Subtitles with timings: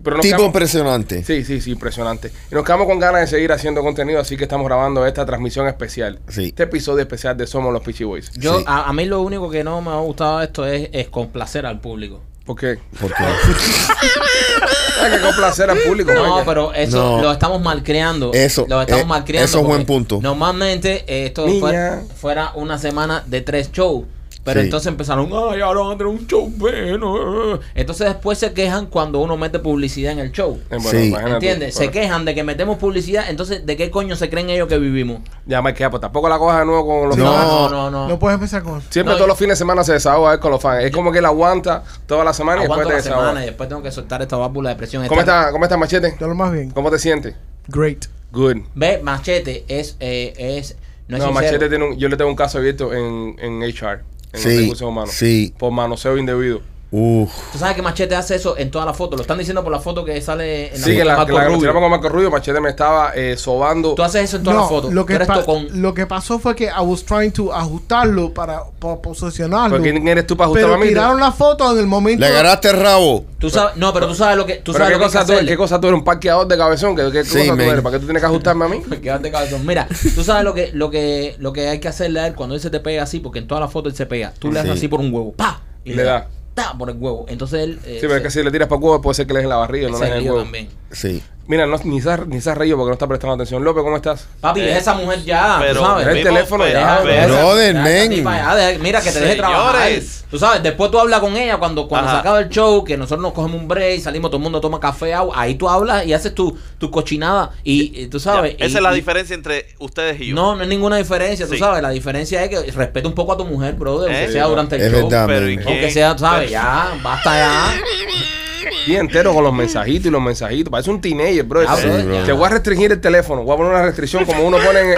[0.00, 1.24] Pero nos Tipo quedamos- impresionante.
[1.24, 2.30] Sí, sí, sí, impresionante.
[2.52, 5.66] Y nos quedamos con ganas de seguir haciendo contenido, así que estamos grabando esta transmisión
[5.66, 6.20] especial.
[6.28, 6.46] Sí.
[6.50, 8.30] Este episodio especial de Somos los Peachy Boys.
[8.38, 8.64] Yo, Sí.
[8.68, 11.66] a, a mí lo único que no me ha gustado de esto es, es complacer
[11.66, 12.20] al público.
[12.44, 12.78] ¿Por qué?
[13.00, 13.14] Porque
[15.00, 16.12] Hay que complacer al público.
[16.12, 16.42] No, Mike.
[16.46, 17.22] pero eso No.
[17.22, 18.32] lo estamos malcriando.
[18.32, 19.44] Eso, Lo estamos eh, malcriando.
[19.44, 20.20] eso es buen porque punto.
[20.22, 21.60] Normalmente eh, esto Niña.
[21.60, 24.04] fuera, fuera una semana de tres shows.
[24.44, 24.66] Pero Sí.
[24.66, 27.60] entonces empezaron, ay, ahora van a tener un show bueno.
[27.74, 30.58] Entonces después se quejan cuando uno mete publicidad en el show.
[30.70, 31.14] Eh, bueno, Sí.
[31.32, 31.74] ¿Entiendes?
[31.74, 33.24] Se quejan de que metemos publicidad.
[33.28, 35.20] Entonces, ¿de qué coño se creen ellos que vivimos?
[35.46, 37.32] Ya, Mike, ya, pues tampoco la coja de nuevo con los No.
[37.32, 37.46] fans.
[37.48, 37.90] no, no.
[37.90, 38.08] no.
[38.08, 38.86] No puedes empezar con eso.
[38.90, 40.84] Siempre No, todos yo- los fines de semana se desahoga él con los fans.
[40.84, 43.20] Es como que él aguanta toda la semana y después la te desahoga.
[43.22, 45.06] semana y después tengo que soltar esta válvula de presión.
[45.06, 46.16] ¿Cómo Esta- está, ¿Cómo está Machete?
[46.20, 46.70] Yo lo más bien.
[46.70, 47.34] ¿Cómo te sientes?
[47.68, 48.06] Great.
[48.32, 48.56] Good.
[48.74, 51.32] Ve, machete es, eh, es, no es No.
[51.32, 54.00] Machete tiene un, yo le tengo un caso abierto en, en HR,
[54.32, 55.10] en Sí, los recursos humanos.
[55.12, 55.54] sí.
[55.58, 56.60] Por manoseo indebido.
[56.94, 57.30] Uf.
[57.52, 59.16] Tú sabes que Machete hace eso en todas las fotos.
[59.16, 61.26] Lo están diciendo por la foto que sale en la Sí, foto que la, Marco
[61.26, 61.58] que la Rubio.
[61.60, 63.94] tiramos con Marco Rubio, Machete me estaba eh, sobando.
[63.94, 64.92] Tú haces eso en todas las fotos.
[64.92, 68.62] lo que, Pero pa- lo que pasó fue que I was trying to ajustarlo para,
[68.78, 69.78] para posicionarlo.
[69.80, 70.88] ¿Pero quién eres tú para ajustar pero a mí?
[70.88, 72.20] tiraron la foto en el momento.
[72.20, 73.24] Le agarraste el rabo.
[73.38, 75.10] Tú sabes, no, pero tú sabes lo que, tú ¿Pero sabes qué lo que hay
[75.10, 75.50] que cosa, tú, hacerle.
[75.50, 75.98] ¿Qué cosa tú eres?
[75.98, 76.94] ¿Un parqueador de cabezón?
[76.94, 77.60] ¿Qué, qué Sí, cosa tú man.
[77.68, 77.80] eres?
[77.82, 78.82] ¿Para qué tú tienes que ajustarme a mí?
[79.02, 79.66] Quédate cabezón.
[79.66, 82.54] Mira, tú sabes lo que, lo que, lo que hay que hacerle a él cuando
[82.54, 84.34] él se te pega así, porque en todas las fotos él se pega.
[84.38, 84.78] Tú le haces Sí.
[84.78, 85.62] así por un huevo, ¡pa!
[85.84, 86.28] Y Le da.
[86.54, 86.72] ¡Ta!
[86.76, 87.24] por el huevo.
[87.28, 87.78] Entonces él.
[87.84, 89.38] eh, Sí, pero es se- que si le tiras para cubo puede ser que le
[89.40, 90.42] des en la barriga, no le des en el huevo.
[90.42, 90.68] también.
[90.90, 91.22] Sí.
[91.48, 93.64] Mira, no, ni, se, ha- ni se ha reído porque no está prestando atención.
[93.64, 94.26] López, ¿cómo estás?
[94.40, 96.06] Papi, Eh, deja esa mujer ya, pero- tú sabes.
[96.06, 97.00] Deja el teléfono ya.
[97.00, 98.80] Brother, men.
[98.80, 99.90] mira que te deje trabajar.
[100.30, 103.20] Tú sabes, después tú hablas con ella cuando, cuando se acaba el show, que nosotros
[103.20, 105.34] nos cogemos un break, salimos, todo el mundo toma café, agua.
[105.38, 107.50] Ahí tú hablas y haces tu, tu cochinada.
[107.64, 108.54] Y, eh, tú Ya, sabes.
[108.58, 110.34] esa y- es la y- diferencia entre ustedes y yo.
[110.36, 111.58] No, no es ninguna diferencia, tú Sí.
[111.58, 111.82] sabes.
[111.82, 114.76] La diferencia es que respeta un poco a tu mujer, brother, aunque Eh, sea durante
[114.76, 115.02] el Es show.
[115.08, 115.56] verdad, pero ¿y?
[115.56, 117.74] Aunque sea, tú sabes, ya, basta ya.
[118.86, 120.70] Día entero con los mensajitos y los mensajitos.
[120.70, 121.62] Parece un teenager, bro.
[121.66, 122.24] Ah, Te- bro.
[122.24, 123.42] Te voy a restringir el teléfono.
[123.42, 124.96] Voy a poner una restricción como uno pone en, en-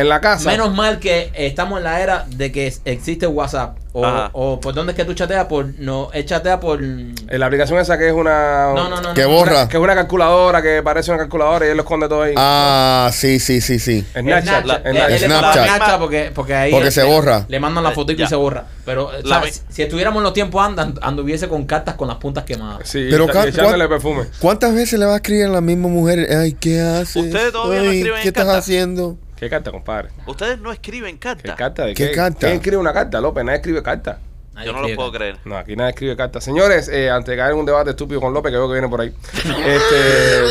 [0.00, 0.48] en la casa.
[0.50, 3.76] Menos mal que estamos en la era de que es- existe WhatsApp.
[3.92, 7.46] O, o por dónde es que tú chateas, por no, él chatea por En la
[7.46, 8.72] aplicación esa que es una.
[8.72, 9.30] No, no, no, Que no.
[9.30, 9.66] borra.
[9.68, 12.34] Que es una calculadora que parece una calculadora y él lo esconde todo ahí.
[12.36, 14.06] Ah, sí, sí, sí, sí.
[14.12, 14.42] Snapchat.
[14.44, 14.66] Snapchat.
[14.66, 15.98] La- Él- en Snapchat.
[15.98, 17.46] porque, porque ahí Porque se borra.
[17.48, 18.28] Le mandan la fotito y Ya.
[18.28, 18.64] se borra.
[18.84, 19.64] Pero La ¿sabes?
[19.68, 22.88] si estuviéramos en los tiempos andan, anduviese con cartas con las puntas quemadas.
[22.88, 24.26] Sí, Pero y echándole perfume.
[24.38, 26.28] ¿Cuántas veces le va a escribir a la misma mujer?
[26.30, 27.16] Ay, ¿qué haces?
[27.24, 29.18] Ustedes todavía no escriben ¿Qué en estás haciendo?
[29.40, 30.10] ¿Qué carta, compadre?
[30.26, 31.56] Ustedes no escriben ¿Qué carta.
[31.56, 31.86] carta?
[31.86, 32.40] ¿De ¿Qué carta?
[32.40, 33.42] ¿Quién escribe una carta, López?
[33.42, 34.18] Nadie escribe carta.
[34.52, 35.38] Nadie Yo no lo puedo creer.
[35.46, 36.42] No, aquí nadie escribe carta.
[36.42, 38.88] Señores, eh, antes de caer en un debate estúpido con López, que veo que viene
[38.90, 39.14] por ahí.
[39.66, 40.44] este.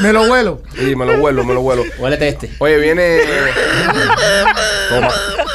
[0.00, 0.62] Me lo vuelo.
[0.78, 1.82] Y me lo vuelo, me lo vuelo.
[1.98, 2.50] Huélete este.
[2.60, 3.18] Oye, viene.
[4.90, 5.10] Toma.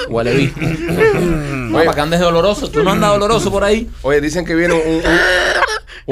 [0.09, 0.53] Huele vi.
[1.75, 1.86] No, Oye.
[1.86, 2.69] para que andes de doloroso.
[2.72, 3.90] Tú no andas doloroso por ahí.
[4.02, 5.03] Oye, dicen que viene un, un,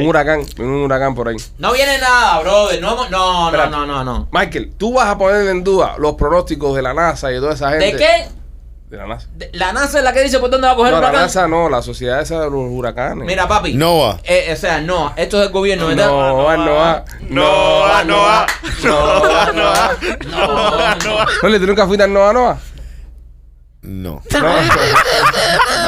[0.03, 0.41] un huracán.
[0.57, 1.37] Viene un huracán por ahí.
[1.57, 2.81] No viene nada, brother.
[2.81, 3.71] No, no, no, Espérate.
[3.71, 4.27] no, no, no.
[4.31, 7.53] Michael, tú vas a poner en duda los pronósticos de la NASA y de toda
[7.53, 7.85] esa gente.
[7.85, 8.27] ¿De qué?
[8.89, 9.27] De la NASA.
[9.33, 11.09] De- La NASA es la que dice por dónde va a coger No, el la
[11.09, 11.25] huracán.
[11.25, 13.25] NASA no, la sociedad esa de los huracanes.
[13.25, 13.73] Mira, papi.
[13.73, 14.19] Noah.
[14.23, 16.07] Eh, o sea, no, esto es el gobierno, ¿verdad?
[16.07, 17.05] no, va, no va.
[17.29, 18.45] No, va, no va.
[18.83, 19.97] No, va, no va.
[20.29, 21.27] No, No, va, no va.
[21.41, 22.57] ¿No le tú nunca fuiste al Noa Noa?
[23.81, 24.21] No.
[24.31, 24.55] No.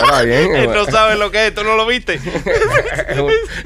[0.05, 0.55] No está bien.
[0.55, 2.19] Él no sabe lo que es, ¿tú no lo viste?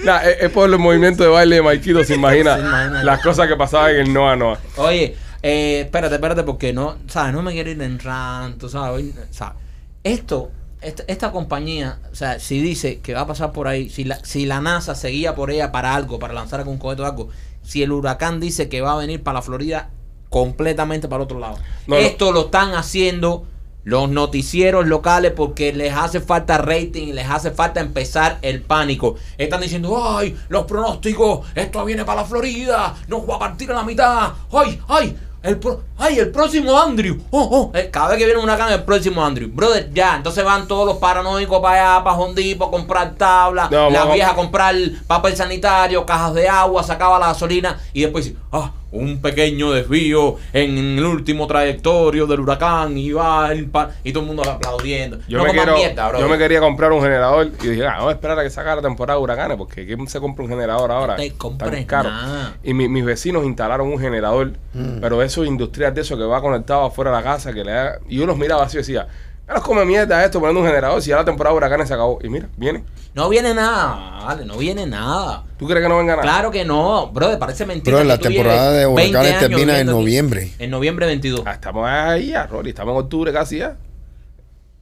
[0.03, 3.03] Nah, es, es por los movimientos de baile de Maikito, se imagina Se imagina.
[3.03, 4.59] las cosas que pasaban en el Noa Noa.
[4.77, 7.33] Oye, eh, espérate, espérate, porque no, ¿sabes?
[7.33, 8.91] No me quiero ir en ranto, ¿sabes?
[8.95, 9.55] Hoy, ¿sabes?
[10.03, 10.51] Esto,
[10.81, 14.23] esta, esta compañía, o sea, si dice que va a pasar por ahí, si la,
[14.23, 17.29] si la NASA seguía por ella para algo, para lanzar algún cohete o algo,
[17.63, 19.89] si el huracán dice que va a venir para la Florida,
[20.29, 21.57] completamente para el otro lado.
[21.87, 22.01] No, no.
[22.01, 23.45] Esto lo están haciendo
[23.83, 29.15] los noticieros locales porque les hace falta rating y les hace falta empezar el pánico.
[29.37, 33.75] Están diciendo, ay, los pronósticos, esto viene para la Florida, nos va a partir a
[33.75, 35.17] la mitad, ay, ay.
[35.41, 37.17] El pro- ay, el próximo Andrew.
[37.31, 37.39] Oh,
[37.71, 37.77] oh.
[37.77, 39.49] Eh, Cada vez que viene un huracán, el próximo Andrew.
[39.49, 40.17] Brother, ya.
[40.17, 43.71] Entonces van todos los paranoicos para allá, para Hondipo, a comprar tablas.
[43.71, 44.75] No, las viejas a comprar
[45.07, 47.79] papel sanitario, cajas de agua, sacaba la gasolina.
[47.93, 53.51] Y después dice, ah, un pequeño desvío en el último trayectorio del huracán y va
[53.51, 53.69] el
[54.03, 55.19] y todo el mundo aplaudiendo.
[55.27, 56.19] Yo, no me quiero, mierda, bro.
[56.19, 58.67] yo me quería comprar un generador y dije, ah, vamos a esperar a que saque
[58.69, 61.15] la temporada de huracanes, porque ¿quién se compra un generador ahora?
[61.17, 62.09] te Tan compres caro.
[62.09, 62.57] nada.
[62.63, 64.53] Y mi- mis vecinos instalaron un generador,
[65.01, 67.99] pero eso industrial de eso que va conectado afuera de la casa, que le da-
[68.07, 69.07] y yo los miraba así y decía,
[69.49, 71.93] "Ya los come mierda esto poniendo un generador, si ya la temporada de huracanes se
[71.95, 72.19] acabó.
[72.23, 72.83] Y mira, viene.
[73.15, 75.43] No viene nada, vale, no viene nada.
[75.57, 76.21] ¿Tú crees que no venga nada?
[76.21, 77.97] Claro que no, bro, parece mentira.
[77.97, 79.97] Que la tú temporada de 20 huracanes termina en aquí.
[79.97, 80.51] noviembre.
[80.59, 81.41] En noviembre 22.
[81.45, 83.75] Ah, estamos ahí, ya, Rory, estamos en octubre casi ya.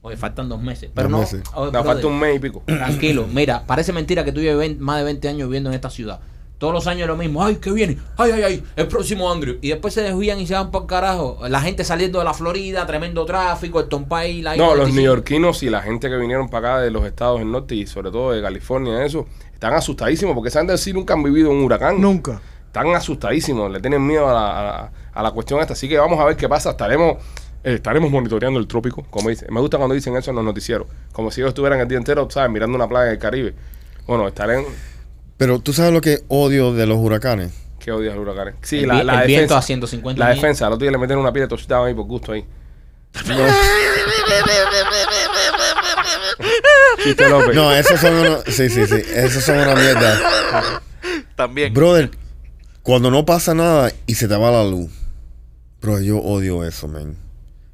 [0.02, 0.90] Oye, faltan dos meses.
[0.94, 1.42] Pero Dos no, meses.
[1.44, 2.62] Nos brother, falta un mes y pico.
[2.66, 5.90] Tranquilo, mira, parece mentira que tú lleves 20 más de 20 años viviendo en esta
[5.90, 6.20] ciudad.
[6.58, 7.44] Todos los años lo mismo.
[7.44, 7.98] Ay, que viene.
[8.16, 8.64] Ay, ay, ay.
[8.74, 9.58] El próximo Andrew.
[9.60, 11.38] Y después se desvían y se van por carajo.
[11.48, 14.94] La gente saliendo de la Florida, tremendo tráfico, el Tompay, la No, los I-95.
[14.94, 18.10] neoyorquinos y la gente que vinieron para acá de los estados del norte y sobre
[18.10, 22.00] todo de California, eso, están asustadísimos porque saben decir nunca han vivido un huracán.
[22.00, 22.40] Nunca.
[22.66, 25.72] Están asustadísimos, le tienen miedo a la, a la- a la cuestión esta.
[25.72, 26.70] Así que vamos a ver qué pasa.
[26.70, 27.16] Estaremos
[27.64, 29.48] eh, estaremos monitoreando el trópico, como dicen.
[29.52, 30.86] Me gusta cuando dicen eso en los noticieros.
[31.12, 32.50] Como si ellos estuvieran el día entero, ¿sabes?
[32.50, 33.54] Mirando una playa del Caribe.
[34.06, 34.64] Bueno, estaré
[35.38, 37.52] Pero tú sabes lo que odio de los huracanes.
[37.78, 38.56] ¿Qué odias los huracanes?
[38.62, 39.58] Sí, El la, el viento defensa.
[39.58, 40.66] a 150 La defensa.
[40.66, 42.44] El otro le metieron una piedra tostada ahí por gusto ahí.
[47.02, 47.54] Chiste López.
[47.54, 50.80] No, esos son unos, sí, sí, sí, esos son una mierda.
[51.36, 51.72] También.
[51.72, 52.10] Brother,
[52.82, 54.90] cuando no pasa nada y se te va la luz.
[55.80, 57.16] Bro, yo odio eso, man.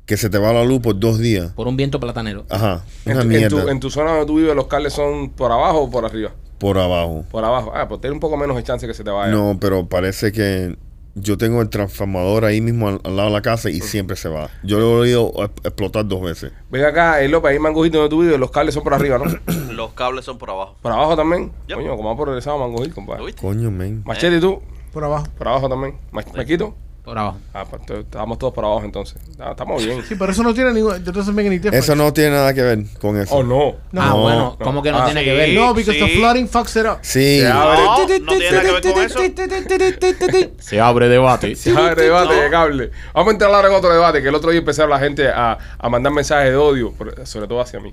[0.05, 1.53] Que se te va la luz por dos días.
[1.53, 2.45] Por un viento platanero.
[2.51, 5.31] Ajá, En una tu, en, tu, en tu zona donde tú vives, ¿los cables son
[5.31, 6.33] por abajo o por arriba?
[6.65, 7.25] Por abajo.
[7.31, 7.73] Por abajo.
[7.75, 9.31] Ah, pues tiene un poco menos de chance que se te vaya.
[9.31, 10.79] No, pero parece que
[11.15, 14.31] yo tengo el transformador ahí mismo al, al lado de la casa y siempre se
[14.31, 14.49] va.
[14.63, 15.33] Yo lo he oído
[15.63, 16.53] explotar dos veces.
[16.71, 19.25] Ven acá, eh, López, ahí Mangojito donde tú vives, los cables son por arriba, ¿no?
[19.75, 20.77] Los cables son por abajo.
[20.81, 21.53] por abajo también.
[21.69, 21.77] Yep.
[21.77, 23.35] Coño, como ha progresado Mangojito, ¿Lo compadre.
[23.35, 24.03] Coño, man.
[24.07, 24.63] Machete, ¿y tú?
[24.93, 25.27] Por abajo.
[25.37, 25.97] Por abajo también.
[26.13, 26.75] Ma- ¿Mequito?
[27.05, 27.37] Por abajo.
[27.53, 29.19] Ah, pues entonces, estamos todos por abajo entonces.
[29.39, 30.03] Ah, estamos bien.
[30.09, 31.05] Sí, pero eso no tiene ningún.
[31.05, 31.85] Doesn't make any difference.
[31.85, 33.35] Eso no tiene nada que ver con eso.
[33.35, 33.75] Oh, no.
[33.93, 34.01] No.
[34.03, 34.65] ah, No, bueno, no.
[34.65, 35.27] ¿cómo que no Ah, tiene sí.
[35.27, 35.51] que ver?
[35.51, 36.15] No, because the Sí.
[36.17, 36.99] flooding fucks it up.
[37.03, 37.41] Sí.
[37.41, 39.19] Se abre, No, no tiene nada que ver con eso.
[40.61, 41.55] Se abre debate.
[41.57, 42.41] se abre debate No.
[42.43, 42.91] de cable.
[43.13, 45.59] Vamos a entrar ahora en otro debate, que el otro día empezaron la gente a,
[45.79, 47.93] a mandar mensajes de odio, sobre todo hacia mí.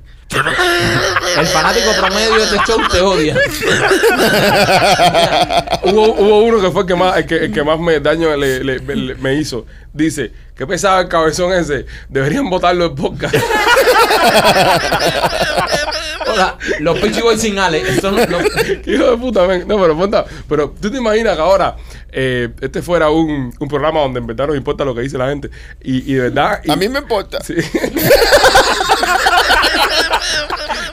[1.37, 3.35] El fanático promedio de este show te odia.
[5.83, 8.35] hubo, hubo uno que fue el que más, el que, el que más me daño
[8.37, 9.65] le, le- le- me hizo.
[9.93, 11.85] Dice, ¿qué pesaba el cabezón ese?
[12.09, 13.35] Deberían votarlo en podcast.
[16.27, 17.99] Hola, los Peachy Boys sin Ale.
[17.99, 18.25] Son los-
[18.83, 19.45] Qué Hijo de puta.
[19.65, 21.75] No, pero ponta, pero tú te imaginas que ahora
[22.11, 25.27] eh, este fuera un, un programa donde en verdad nos importa lo que dice la
[25.29, 25.49] gente.
[25.81, 26.61] Y, y de verdad.
[26.63, 27.39] y- A mí me importa.
[27.43, 27.55] Sí.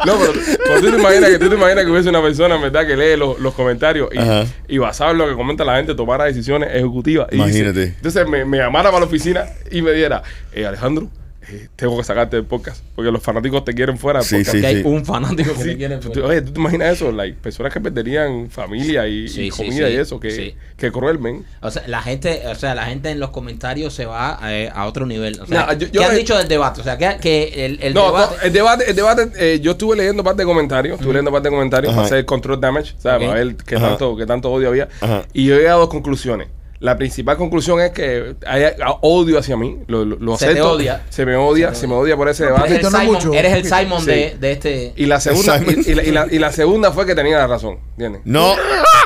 [0.07, 0.33] No, pero,
[0.65, 3.17] pero tú te imaginas que tú te imaginas que hubiese una persona, verdad, que lee
[3.17, 7.29] los, los comentarios y, y basado en lo que comenta la gente tomara decisiones ejecutivas.
[7.33, 7.83] Y dice- Imagínate.
[7.97, 10.23] entonces me, me llamara para la oficina y me diera,
[10.53, 11.09] eh, Alejandro,
[11.51, 14.77] eh, tengo que sacarte del podcast porque los fanáticos te quieren fuera del Sí, hay
[14.77, 14.83] sí.
[14.85, 15.69] un fanático que Sí.
[15.71, 15.97] te quiere.
[15.99, 17.11] Tú- Oye, ¿tú te imaginas eso?
[17.13, 19.93] Like, personas que perderían familia y, comida sí.
[19.95, 20.55] y eso, que, Sí.
[20.77, 21.45] que cruel, men.
[21.63, 24.87] O sea, la gente, o sea, la gente en los comentarios se va eh, a
[24.87, 25.41] otro nivel.
[25.41, 26.81] O sea, No, yo- yo ¿qué han me- dicho del debate?
[26.81, 28.37] O sea, que, que el, el No, debate.
[28.37, 31.49] no, el debate, el debate eh, yo estuve leyendo parte de comentarios, estuve leyendo parte
[31.49, 32.03] de comentarios Ajá.
[32.03, 33.23] para hacer control damage, ¿sabes?
[33.27, 33.33] Ok.
[33.33, 33.89] Para ver qué Ajá.
[33.91, 34.89] tanto, qué tanto odio había.
[35.01, 35.25] Ajá.
[35.33, 36.49] Y yo llegué a dos conclusiones.
[36.81, 38.63] La principal conclusión es que hay
[39.01, 40.73] odio hacia mí, lo, lo, lo Se te acepto.
[40.73, 41.03] odia.
[41.11, 42.75] Se me odia, Se se, te me odia por ese eres debate.
[42.75, 43.65] el Poquito, no Simon, mucho, eres el.
[43.65, 44.07] Simon Sí.
[44.07, 44.93] de, de este.
[44.97, 45.75] Y la segunda, Simon.
[45.85, 48.23] y, y la, y la- y la segunda fue que tenía la razón, ¿entiendes?
[48.25, 48.55] No.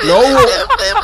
[0.06, 0.40] No hubo,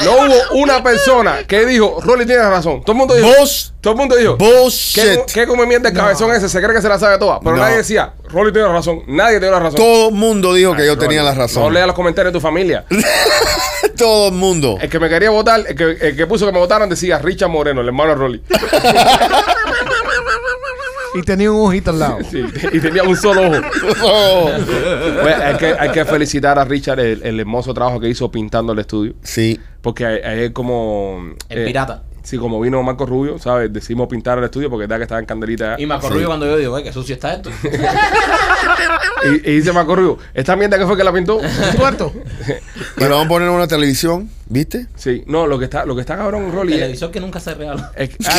[0.05, 2.81] no hubo una persona que dijo, Rolly tiene razón.
[2.83, 5.21] Todo el mundo dijo, Bullsh- todo el mundo dijo, ¿Qué, Bullshit.
[5.33, 6.49] ¿Qué come mierda el cabezón ese?
[6.49, 7.39] Se cree que se la sabe toda.
[7.41, 7.63] Pero No.
[7.63, 9.03] nadie decía, Rolly tiene razón.
[9.07, 9.77] Nadie tiene la razón.
[9.77, 11.75] Todo el mundo dijo que Ay, yo Rolly, tenía la No razón.
[11.75, 12.85] lea los comentarios de tu familia.
[13.97, 14.79] Todo el mundo.
[14.81, 17.49] El que me quería votar, el que, el que puso que me votaran decía Richard
[17.51, 18.43] Moreno, el hermano de Rolly.
[21.15, 22.19] Y tenía un ojito al lado.
[22.31, 23.61] Sí, y tenía un solo ojo.
[24.05, 24.51] Oh.
[25.23, 28.73] Pues, hay, que, hay que felicitar a Richard el, el hermoso trabajo que hizo pintando
[28.75, 29.15] el estudio.
[29.23, 29.59] Sí.
[29.81, 31.35] Porque a él como...
[31.49, 32.03] El eh, pirata.
[32.23, 33.73] Sí, como vino Marco Rubio, ¿sabes?
[33.73, 35.77] Decidimos pintar el estudio porque da que estaba en candelita.
[35.79, 36.25] Y acordé Sí.
[36.27, 37.51] cuando yo digo, "Ay, qué sucio está esto.
[39.25, 41.41] Y, y dice Marco Rubio, ¿esta mierda que fue que la pintó?
[41.77, 42.13] Tuerto.
[42.99, 44.87] Y lo vamos a poner en una televisión, ¿viste?
[44.97, 47.55] Sí, no, lo que está, lo que está cabrón, Rolly, es, Televisor que nunca se
[47.55, 47.83] regaló.
[47.97, 48.39] es que- ah,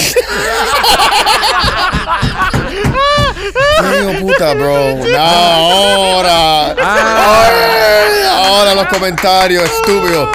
[4.01, 4.95] Hijo puta, bro.
[4.97, 6.75] No, ahora.
[6.81, 7.47] Ah.
[7.47, 10.29] Ay, ahora los comentarios, estúpido.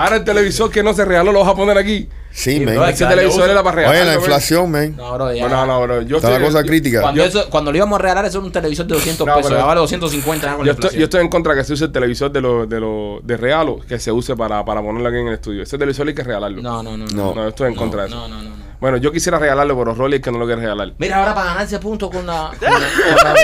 [0.00, 2.08] Ahora el televisor que no se regaló lo vas a poner aquí.
[2.32, 4.04] Sí, bro, Ese televisor era para Oye, regalarlo.
[4.06, 4.20] la man.
[4.20, 4.96] inflación, man.
[4.96, 5.48] No, bro, ya.
[5.48, 6.02] No, no, bro.
[6.02, 7.00] Yo Está la cosa yo- crítica.
[7.02, 9.34] Cuando, Yo- eso, cuando le íbamos a regalar, eso era un televisor de 200 No,
[9.36, 9.50] pesos.
[9.50, 11.86] Ya vale 250 ya con Yo la estoy, yo estoy en contra que se use
[11.86, 15.18] el televisor de los de los de regalo que se use para, para ponerlo aquí
[15.18, 15.64] en el estudio.
[15.64, 16.62] Ese televisor hay que regalarlo.
[16.62, 17.06] No, no, no.
[17.06, 17.34] No.
[17.34, 18.16] No, yo estoy en contra de eso.
[18.16, 18.49] No, no, no.
[18.80, 18.86] No.
[18.86, 20.92] Bueno, yo quisiera regalarlo, pero Rolly es que no lo quiere regalar.
[20.98, 22.50] Mira, ahora para ganarse puntos con la.
[22.58, 23.34] Con la, con la,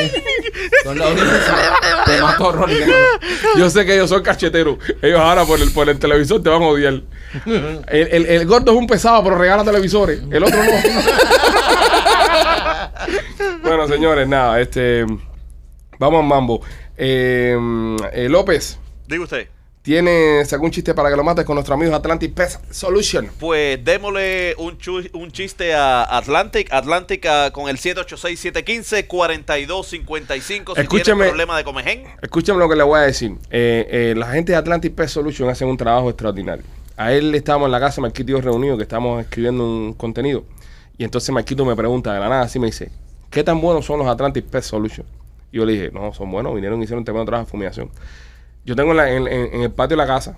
[0.85, 1.75] con la universidad.
[2.07, 2.79] Te mató Rolly.
[2.79, 2.95] que no-
[3.59, 4.79] Yo sé que ellos son cacheteros.
[5.03, 7.03] Ellos ahora por el, por el televisor te van a odiar.
[7.45, 10.21] El, el- el gordo es un pesado, pero regala televisores.
[10.31, 10.71] El otro no.
[13.63, 15.05] bueno, señores, nada, este.
[15.99, 16.63] Vamos al mambo.
[16.97, 17.57] Eh,
[18.13, 19.49] eh, López, Diga usted.
[19.87, 23.31] ¿Tiene algún chiste para que lo mates con nuestros amigos Atlantic Pest Solution?
[23.39, 24.77] Pues démosle un,
[25.31, 26.73] chiste a Atlantic.
[26.73, 30.75] Atlantic ah, con el 786-715-4255.
[30.75, 30.83] Si
[31.15, 32.03] problema de comején.
[32.21, 33.37] Escúchame lo que le voy a decir.
[33.49, 36.65] Eh, eh, la gente de Atlantic Pest Solution hacen un trabajo extraordinario.
[36.97, 40.43] A él estábamos en la casa, Marquito y yo reunidos, que estábamos escribiendo un contenido.
[40.99, 42.91] Y entonces Marquito me pregunta de la nada, así me dice,
[43.31, 45.07] ¿qué tan buenos son los Atlantic Pest Solution?
[45.53, 47.89] Y yo le dije, no, son buenos, vinieron y hicieron un tremendo trabajo de fumigación.
[48.67, 50.37] Yo tengo en, la- en- en- en el patio de la casa,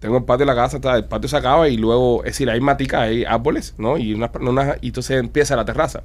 [0.00, 2.50] tengo el patio de la casa, está- el patio se acaba y luego, es decir,
[2.50, 3.96] hay maticas, hay árboles, ¿no?
[3.98, 6.02] Y, unas, unas- y entonces empieza la terraza.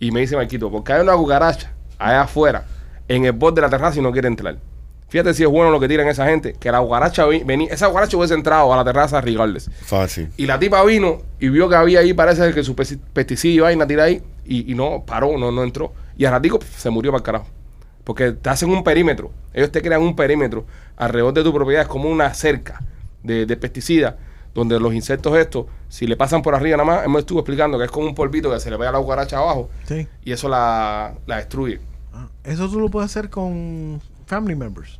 [0.00, 2.64] Y me dice Marquito, porque hay una cucaracha allá afuera,
[3.06, 4.56] en el borde de la terraza y no quiere entrar.
[5.08, 8.16] Fíjate si es bueno lo que tiran esa gente, que la cucaracha venía, esa cucaracha
[8.16, 9.70] hubiese entrado a la terraza regardless.
[9.84, 10.30] Fácil.
[10.38, 13.60] Y la tipa vino y vio que había ahí, parece que su pesti- pesticida y
[13.60, 15.92] vaina tira ahí, y, y no paró, no, no entró.
[16.16, 17.46] Y a ratico se murió para el carajo.
[18.04, 19.30] Porque te hacen un perímetro.
[19.54, 20.64] Ellos te crean un perímetro
[20.96, 21.82] alrededor de tu propiedad.
[21.82, 22.80] Es como una cerca
[23.22, 24.14] de, de pesticidas,
[24.54, 27.84] donde los insectos estos, si le pasan por arriba nada más, hemos estuvo explicando que
[27.84, 30.06] es como un polvito que se le pega a la cucaracha abajo Sí.
[30.24, 31.80] y eso la, la destruye.
[32.12, 34.98] Ah, Eso tú lo puedes hacer con family members.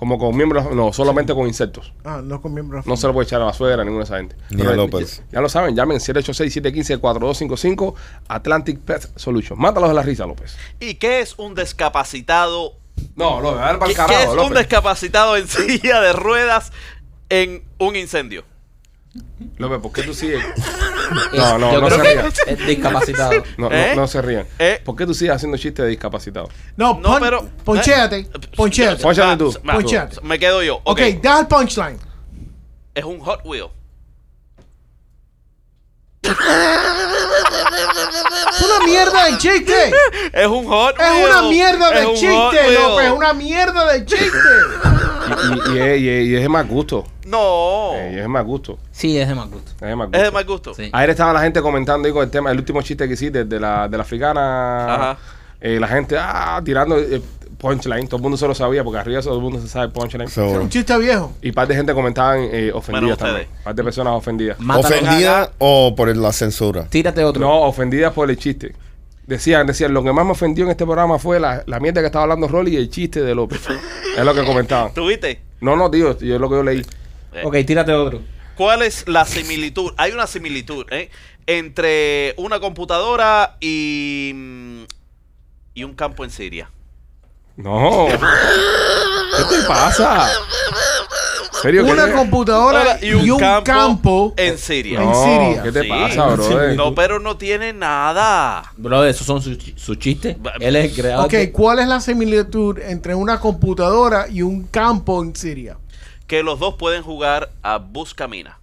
[0.00, 1.92] Como con miembros, no, solamente con insectos.
[2.04, 2.86] Ah, no con miembros.
[2.86, 4.34] No se lo puede echar a la suegra, a ninguna de esa gente.
[4.48, 5.18] Ni a Pero, López.
[5.26, 7.94] Ya, ya lo saben, llamen 786-715-4255
[8.28, 9.58] Atlantic Pest Solution.
[9.58, 10.56] Mátalos de la risa, López.
[10.80, 12.72] ¿Y qué es un discapacitado?
[13.14, 14.58] No, López, a ver para ¿Qué, el qué es carajo, un López.
[14.58, 16.72] discapacitado en silla de ruedas
[17.28, 18.44] en un incendio?
[19.58, 20.44] López, ¿por qué tú sigues?
[20.44, 20.64] Es-
[21.32, 22.32] No, no, yo no creo se que rían.
[22.46, 23.32] Es discapacitado.
[23.58, 23.94] No, no, ¿Eh?
[23.96, 24.46] no se rían.
[24.60, 24.80] ¿Eh?
[24.84, 26.48] ¿Por qué tú sigues haciendo chistes de discapacitado?
[26.76, 28.18] No, No, pon- pero- Ponchéate.
[28.20, 29.02] eh, Poncheate.
[29.02, 29.52] Pónchate Va, tú.
[29.68, 30.20] va, Ponchate.
[30.22, 30.76] Me quedo yo.
[30.84, 31.20] Ok, Ok.
[31.22, 31.98] da el punchline.
[32.94, 33.66] Es un Hot Wheel.
[36.22, 36.30] Es
[38.62, 39.92] una mierda de chiste.
[40.32, 41.24] Es un Hot Es Wheel.
[41.30, 42.18] una mierda Es de un Hot
[42.52, 42.74] chiste, Wheel.
[42.82, 43.06] López.
[43.06, 44.38] Es una mierda de chiste.
[45.72, 47.04] Y, y, y, es- de más gusto.
[47.26, 47.90] No.
[47.94, 48.78] Eh, y es de más gusto.
[48.90, 49.72] Sí, es de más gusto.
[49.72, 50.18] Es de más gusto.
[50.18, 50.74] Es de mal gusto.
[50.74, 50.90] Sí.
[50.92, 53.60] Ayer estaba la gente comentando ahí con el tema, el último chiste que hiciste de
[53.60, 54.94] la, de la africana.
[54.94, 55.18] Ajá.
[55.60, 57.20] Eh, la gente, ah, tirando eh,
[57.58, 58.06] punchline.
[58.06, 60.26] Todo el mundo se lo sabía porque arriba todo el mundo se sabe punchline.
[60.26, 60.62] Es Seguro.
[60.62, 61.32] un chiste viejo.
[61.42, 63.46] Y par de gente comentaban eh, ofendidas Menos también.
[63.62, 64.58] Par de personas ofendidas.
[64.58, 64.86] Mátalo.
[64.96, 66.84] ¿Ofendida o por la censura?
[66.88, 67.42] Tírate otro.
[67.42, 68.74] No, ofendidas por el chiste.
[69.26, 72.06] Decían, decían, lo que más me ofendió en este programa fue la, la mierda que
[72.06, 73.60] estaba hablando Rolly y el chiste de López.
[74.16, 74.92] es lo que comentaban.
[74.92, 75.40] ¿Tuviste?
[75.60, 76.84] No, no, tío, yo es lo que yo leí.
[77.44, 78.20] Ok, tírate otro.
[78.56, 79.92] ¿Cuál es la similitud?
[79.96, 81.10] Hay una similitud ¿eh?
[81.46, 84.84] entre una computadora y,
[85.74, 86.70] y un campo en Siria.
[87.56, 88.06] No.
[89.36, 90.30] ¿Qué te pasa?
[91.60, 91.84] ¿En serio?
[91.84, 94.32] ¿Qué Una computadora y un, campo.
[94.36, 95.00] en Siria.
[95.00, 95.62] No, en Siria.
[95.62, 95.88] ¿Qué te Sí.
[95.88, 96.74] pasa, bro?
[96.74, 98.72] No, pero no tiene nada.
[98.76, 100.36] Bro, esos son sus sus chistes.
[100.60, 101.26] Él es el creador.
[101.26, 105.76] Ok, de- ¿cuál es la similitud entre una computadora y un campo en Siria?
[106.26, 108.58] Que los dos pueden jugar a Buscamina.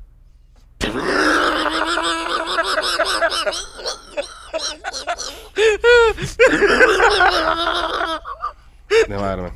[9.10, 9.52] De madre.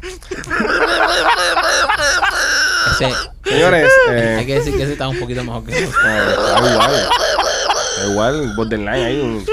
[3.07, 6.03] Ese- Señores, eh, hay que decir que ese está un poquito mejor que nosotros.
[6.05, 6.91] Eh, está igual.
[7.97, 9.45] Está igual, borderline ahí, un-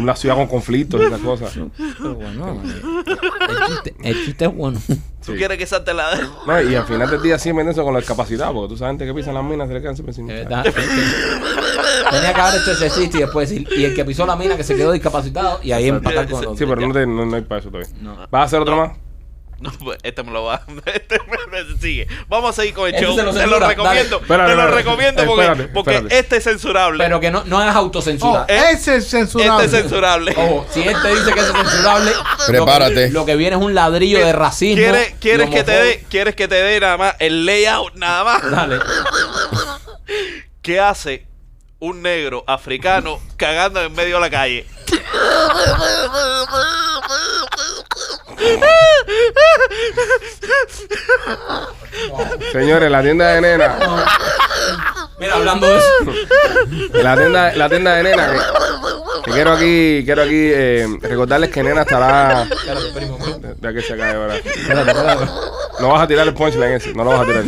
[0.00, 1.52] una ciudad con conflictos y esas cosas.
[1.98, 4.78] Pero bueno, el chiste, el chiste es bueno.
[5.24, 5.38] ¿Tú Sí.
[5.38, 6.10] quieres que salte la
[6.46, 8.92] No, y al final del día sí me eso con la discapacidad, porque tú sabes
[8.92, 10.64] gente que pisa en las minas se le quedan siempre sin verdad.
[12.10, 14.56] Tenía que haber hecho ese chiste y después decir, y el que pisó la mina
[14.56, 17.36] que se quedó discapacitado y ahí empatar con los Sí, pero no, te- no, no
[17.36, 17.90] hay para eso todavía.
[18.00, 18.16] No.
[18.30, 18.92] ¿Vas a hacer otro más?
[19.62, 20.62] No, pues, este me lo va.
[20.86, 22.08] Este me, me sigue.
[22.28, 23.14] Vamos a seguir con el show.
[23.14, 24.20] se lo te lo recomiendo.
[24.20, 24.70] te lo espérate.
[24.70, 26.18] recomiendo porque, Espérate, porque espérate.
[26.18, 27.04] este es censurable.
[27.04, 28.46] Pero que no, no hagas Oh, autocensura.
[28.48, 29.64] Eh, ese es censurable.
[29.66, 30.34] este es censurable.
[30.36, 32.12] Ojo, si él te dice que es censurable,
[32.46, 32.94] Prepárate.
[32.94, 34.76] Lo que, lo que viene es un ladrillo de racismo.
[34.82, 38.50] ¿Quieres, quieres que te dé, quieres que te dé nada más el layout nada más?
[38.50, 38.78] Dale.
[40.62, 41.26] ¿Qué hace
[41.80, 44.66] un negro africano cagando en medio de la calle?
[52.52, 53.78] Señores, la tienda de nena.
[55.18, 55.88] Mira, hablando de eso.
[56.94, 58.38] La tienda, la tienda de nena, que,
[59.24, 62.42] que quiero aquí, quiero aquí eh, recordarles que nena estará.
[62.50, 63.18] Espérate, primo.
[63.60, 64.36] Ya que se cae ahora.
[64.36, 65.26] Espérate, espérate.
[65.80, 67.44] No vas a tirar el punchline ese, no lo vas a tirar.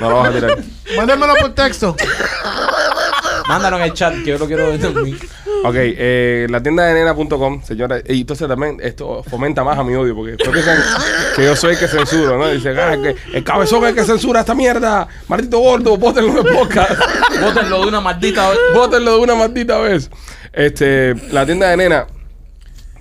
[0.00, 0.58] No lo vas a tirar.
[0.96, 1.96] Mándamelo por texto.
[3.48, 5.18] Mándalo en el chat que yo lo quiero ver también.
[5.64, 8.02] Ok, eh, la tienda de nena.com, señores.
[8.08, 10.78] Y entonces también esto fomenta más a mi odio, porque después piensan
[11.36, 12.48] que yo soy el que censuro, ¿no?
[12.48, 15.06] Dicen, ah, que el cabezón es el que censura esta mierda.
[15.28, 16.92] Maldito gordo, bótenlo de podcast.
[17.40, 18.58] Bótenlo de una maldita vez.
[18.74, 20.10] Bótenlo de una maldita vez.
[20.52, 22.06] Este, la tienda de nena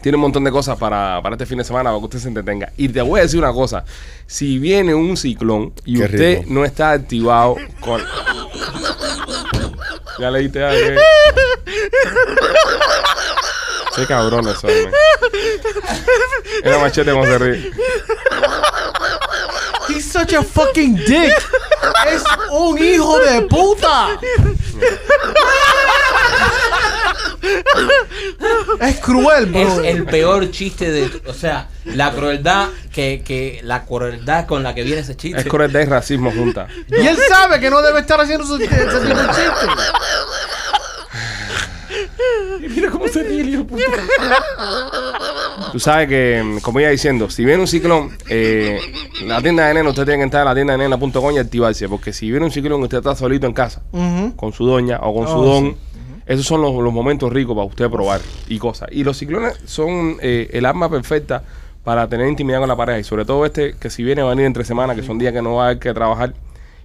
[0.02, 2.28] tiene un montón de cosas para, para este fin de semana, para que usted se
[2.28, 2.72] entretenga.
[2.78, 3.84] Y te voy a decir una cosa.
[4.26, 6.54] Si viene un ciclón y Qué usted rico.
[6.54, 8.02] no está activado con...
[10.20, 11.02] Ya leíste algo.
[13.96, 14.92] Qué cabrón eso, man.
[16.64, 17.72] Era machete como se ríe.
[19.90, 21.34] He's such a fucking dick.
[22.08, 24.20] Es un hijo de puta.
[28.80, 29.62] Es cruel, bro.
[29.62, 31.10] Es el peor chiste de.
[31.28, 33.60] O sea, la crueldad que, que.
[33.64, 35.40] La crueldad con la que viene ese chiste.
[35.40, 36.70] Es crueldad y racismo juntas.
[36.90, 39.68] Y él sabe que no debe estar haciendo su, ese tipo de chiste.
[42.70, 43.66] Mira cómo se ríe el hijo.
[45.72, 48.80] Tú sabes que, como iba diciendo, si viene un ciclón, eh,
[49.26, 51.90] la tienda de nena, usted tiene que entrar a la tienda de nena.com y activarse.
[51.90, 53.82] Porque si viene un ciclón y usted está solito en casa,
[54.36, 55.78] con su doña o con su Oh, don,
[56.32, 58.90] esos son los, los momentos ricos para usted probar y cosas.
[58.92, 61.44] Y los ciclones son eh, el arma perfecta
[61.84, 63.00] para tener intimidad con la pareja.
[63.00, 65.42] Y sobre todo este, que si viene a venir entre semana, que son días que
[65.42, 66.34] no va a haber que trabajar.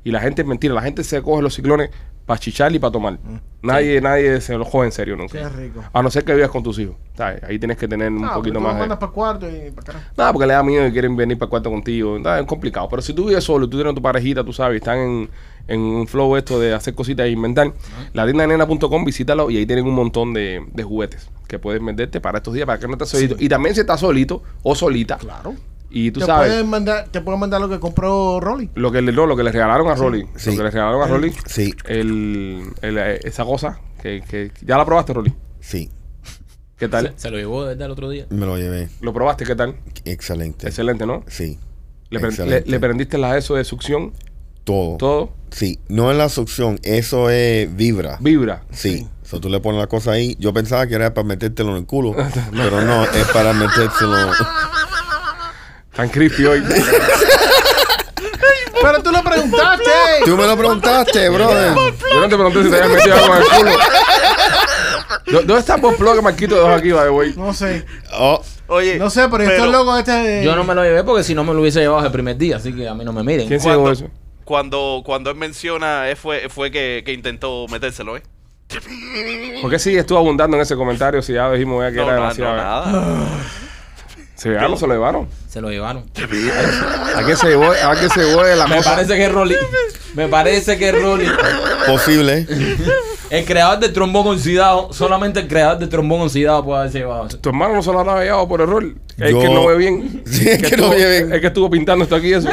[0.04, 1.90] Y la gente es mentira, la gente se coge los ciclones
[2.24, 3.18] para chichar y para tomar.
[3.62, 5.38] Nadie, nadie se los coge en serio nunca.
[5.38, 5.82] Qué rico.
[5.92, 6.96] A no ser que vivas con tus hijos.
[7.16, 7.42] ¿sabes?
[7.44, 8.80] Ahí tienes que tener un Ah, poquito tú más lo de...
[8.80, 10.10] mandas para cuarto y para acá.
[10.16, 12.16] Nada, porque le da miedo y quieren venir para el cuarto contigo.
[12.18, 12.88] Es complicado.
[12.88, 15.30] Pero si tú vives solo y tú tienes tu parejita, tú sabes, están en,
[15.68, 17.72] en un flow esto de hacer cositas e inventar,
[18.12, 21.84] la tienda de nena.com, visítalo y ahí tienen un montón de, de juguetes que puedes
[21.84, 23.36] venderte para estos días, para que no estés solito.
[23.38, 25.54] Y también si estás solito o solita, Claro.
[25.90, 28.70] y tú te sabes, Pueden mandar, te pueden mandar lo que compró Rolly.
[28.74, 30.50] lo que, le, no, lo que le regalaron a Rolly, Sí.
[30.50, 34.76] lo que le regalaron a Rolly, Sí, el, el, eh, esa cosa, que, que ya
[34.76, 35.32] la probaste, Rolly.
[35.60, 35.90] sí.
[36.78, 37.14] ¿Qué tal?
[37.16, 38.26] Se, se lo llevó de verdad el otro día.
[38.28, 38.90] Me lo llevé.
[39.00, 39.46] ¿Lo probaste?
[39.46, 39.76] ¿Qué tal?
[40.04, 40.66] Excelente.
[40.66, 41.24] Excelente, ¿no?
[41.26, 41.58] Sí.
[42.10, 42.64] ¿Le, Excelente.
[42.66, 44.12] le- le prendiste la eso de succión?
[44.66, 44.96] Todo.
[44.96, 45.30] ¿Todo?
[45.52, 45.78] Sí.
[45.88, 48.16] No es la succión, eso es vibra.
[48.20, 48.64] ¿Vibra?
[48.72, 49.06] Sí.
[49.22, 50.36] So, tú le pones la cosa ahí.
[50.40, 52.14] Yo pensaba que era para metértelo en el culo.
[52.52, 54.32] pero no, es para metérselo.
[55.94, 56.62] Tan crispy hoy.
[58.82, 59.90] Pero tú lo preguntaste.
[60.24, 61.74] Tú me lo preguntaste, brother.
[62.12, 63.70] Yo no te pregunté si te habías metido algo en el culo.
[65.26, 67.34] ¿Dó- ¿Dónde está Bob Plug que Marquito dejó aquí, by the way?
[67.36, 67.84] No sé.
[68.12, 70.44] Oh, Oye, No sé, pero, estoy loco este de...
[70.44, 72.56] Yo no me lo llevé porque si no me lo hubiese llevado el primer día,
[72.56, 73.48] así que a mí no me miren.
[73.48, 74.08] ¿Quién se llevó eso?
[74.46, 78.22] Cuando, cuando él menciona, él fue, fue que, que intentó metérselo, ¿eh?
[79.60, 82.12] ¿Por qué sigue estuvo abundando en ese comentario si ya dijimos ya que No, era
[82.12, 82.56] no, no, demasiado?
[82.56, 83.26] nada.
[84.34, 85.28] ¿Se llevaron o se lo llevaron?
[85.48, 86.04] Se lo llevaron.
[87.16, 88.90] ¿A quién se llevó, a quién se llevó de la Me cosa?
[88.94, 89.56] parece que es Rolly.
[90.14, 91.26] Me parece que es Rolly.
[91.86, 92.46] posible.
[93.28, 97.38] El creador del trombón oxidado, solamente el creador del trombón oxidado puede haberse llevado eso.
[97.38, 98.84] ¿Tu hermano no se lo habrá llevado por error?
[99.18, 100.22] Es Yo- que no ve bien.
[100.26, 101.32] Sí, es que no estuvo, ve bien.
[101.32, 102.48] Es que estuvo pintando esto aquí eso.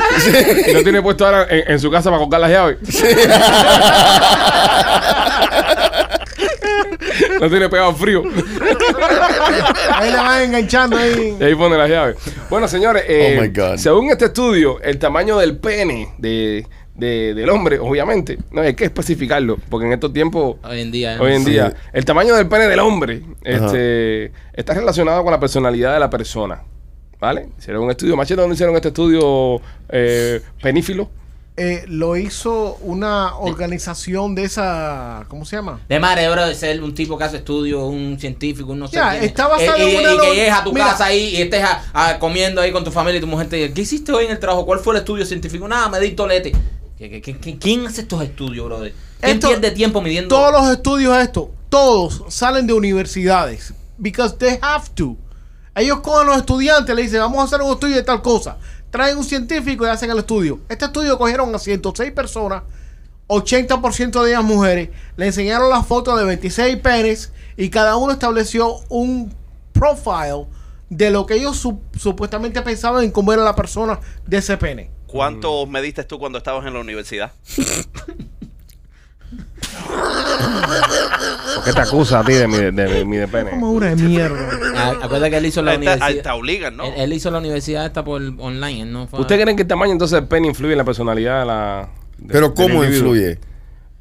[0.68, 2.78] Y lo tiene puesto ahora en, en su casa para colgar las llaves.
[7.40, 8.24] lo tiene pegado frío.
[9.94, 11.38] Ahí le van enganchando ahí.
[11.40, 12.16] Y ahí pone las llaves.
[12.50, 13.78] Bueno, señores, eh, Oh my God.
[13.78, 18.86] según este estudio, el tamaño del pene de, de- del hombre, obviamente, no hay que
[18.86, 21.15] especificarlo, porque en estos tiempos, Hoy en día.
[21.15, 21.19] ¿eh?
[21.19, 21.51] hoy en Sí.
[21.51, 26.10] día, el tamaño del pene del hombre este, está relacionado con la personalidad de la
[26.10, 26.62] persona.
[27.19, 27.47] ¿Vale?
[27.58, 28.17] Hicieron un estudio.
[28.17, 31.10] Machete, ¿dónde hicieron este estudio eh, penífilo?
[31.56, 35.23] Eh, lo hizo una organización de esa...
[35.29, 35.79] ¿Cómo se llama?
[35.88, 38.95] De madre, bro, de ser un tipo que hace estudios, un científico, un no sé
[38.97, 39.23] Ya, quién.
[39.23, 40.86] está basado Eh, y, en una y que llegues a tu Mira.
[40.88, 43.56] casa ahí y estés a- a- comiendo ahí con tu familia y tu mujer te
[43.56, 44.65] diga, ¿qué hiciste hoy en el trabajo?
[44.65, 45.65] ¿Cuál fue el estudio científico?
[45.65, 46.51] Nada, me di tolete.
[47.04, 48.94] ¿Qué- qué- qué- qué- ¿Quién hace estos estudios, brother?
[49.20, 50.34] ¿Quién Esto- pierde tiempo midiendo?
[50.34, 53.74] Todos los estudios estos, todos salen de universidades.
[53.98, 55.18] Because they have to.
[55.76, 58.58] Ellos cogen a los estudiantes, le dicen, vamos a hacer un estudio de tal cosa.
[58.89, 60.62] Traen un científico y hacen el estudio.
[60.70, 62.63] Este estudio cogieron a 106 personas,
[63.28, 68.76] 80% de ellas mujeres, le enseñaron las fotos de 26 penes y cada uno estableció
[68.88, 69.34] un
[69.74, 70.46] profile
[70.89, 74.89] de lo que ellos sup- supuestamente pensaban en cómo era la persona de ese pene.
[75.13, 77.32] ¿Cuántos mediste tú cuando estabas en la universidad?
[81.56, 83.52] ¿Por qué te acusa a ti de mi de, de mi de pene?
[83.52, 84.49] Como una de mierda.
[84.76, 86.36] Ah, Acuérdate que él hizo la Ahí te, universidad.
[86.36, 86.86] obligan, ¿no?
[86.86, 89.19] Él, él hizo la universidad esta por online, no fue.
[89.21, 91.89] ¿Usted cree que el tamaño entonces del pene influye en la personalidad de la...
[92.17, 93.39] de- Pero ¿cómo influye?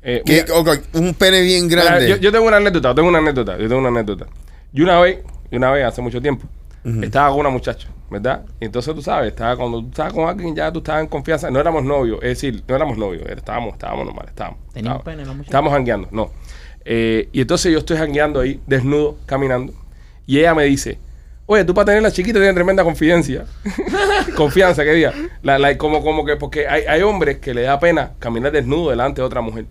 [0.02, 0.46] Eh, mira,
[0.94, 2.08] un pene bien mira, grande.
[2.08, 4.26] yo, yo tengo una anécdota, yo tengo una anécdota, yo tengo una anécdota.
[4.72, 5.18] Y una vez,
[5.50, 6.46] y una vez hace mucho tiempo,
[7.02, 8.44] estaba con una muchacha, ¿verdad?
[8.60, 11.58] Entonces tú sabes, estaba cuando tú estabas con alguien ya tú estabas en confianza, no
[11.58, 14.60] éramos novios, es decir, no éramos novios, estábamos, estábamos normal, estábamos.
[14.72, 15.48] ¿Tenía un estábamos, pene la muchacha?
[15.48, 16.30] Estábamos jangueando, no.
[16.84, 19.72] Eh, y entonces yo estoy jangueando ahí, desnudo, caminando,
[20.26, 20.98] y ella me dice,
[21.46, 23.44] oye, tú para tener la chiquita tienes tremenda confidencia.
[24.36, 25.12] Confianza, que diga.
[25.42, 28.90] La- la- como, como que, porque hay, hay hombres que le da pena caminar desnudo
[28.90, 29.66] delante de otra mujer.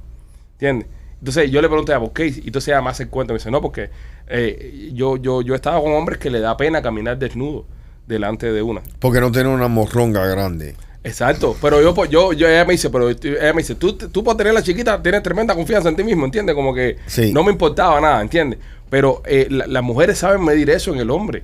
[0.53, 0.87] ¿Entiendes?
[1.19, 2.27] Entonces yo le pregunté, ¿por qué?
[2.27, 3.33] Y entonces ella me hace el cuento.
[3.33, 3.89] Me dice, no, porque
[4.27, 7.65] eh, yo, yo, yo he estado con hombres que le da pena caminar desnudo
[8.11, 8.81] delante de una.
[8.99, 10.75] Porque no tiene una morronga grande.
[11.03, 14.23] Exacto, pero yo, pues, yo, yo, ella me dice, pero ella me dice, tú, tú
[14.23, 16.53] por tener la chiquita tienes tremenda confianza en ti mismo, ¿entiendes?
[16.53, 17.33] Como que Sí.
[17.33, 18.59] no me importaba nada, ¿entiendes?
[18.91, 21.43] Pero eh, la- las mujeres saben medir eso en el hombre.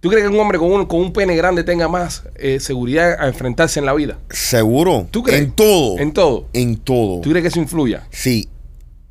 [0.00, 3.16] ¿Tú crees que un hombre con un, con un pene grande tenga más eh, seguridad
[3.20, 4.18] a enfrentarse en la vida?
[4.30, 5.08] Seguro.
[5.10, 5.40] ¿Tú crees?
[5.42, 5.98] En todo.
[5.98, 6.46] En todo.
[6.52, 7.20] En todo.
[7.20, 8.06] ¿Tú crees que eso influya?
[8.10, 8.48] Sí.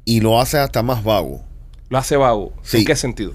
[0.05, 1.41] Y lo hace hasta más vago.
[1.89, 2.53] Lo hace vago.
[2.61, 2.77] Sí.
[2.77, 3.33] ¿En qué sentido?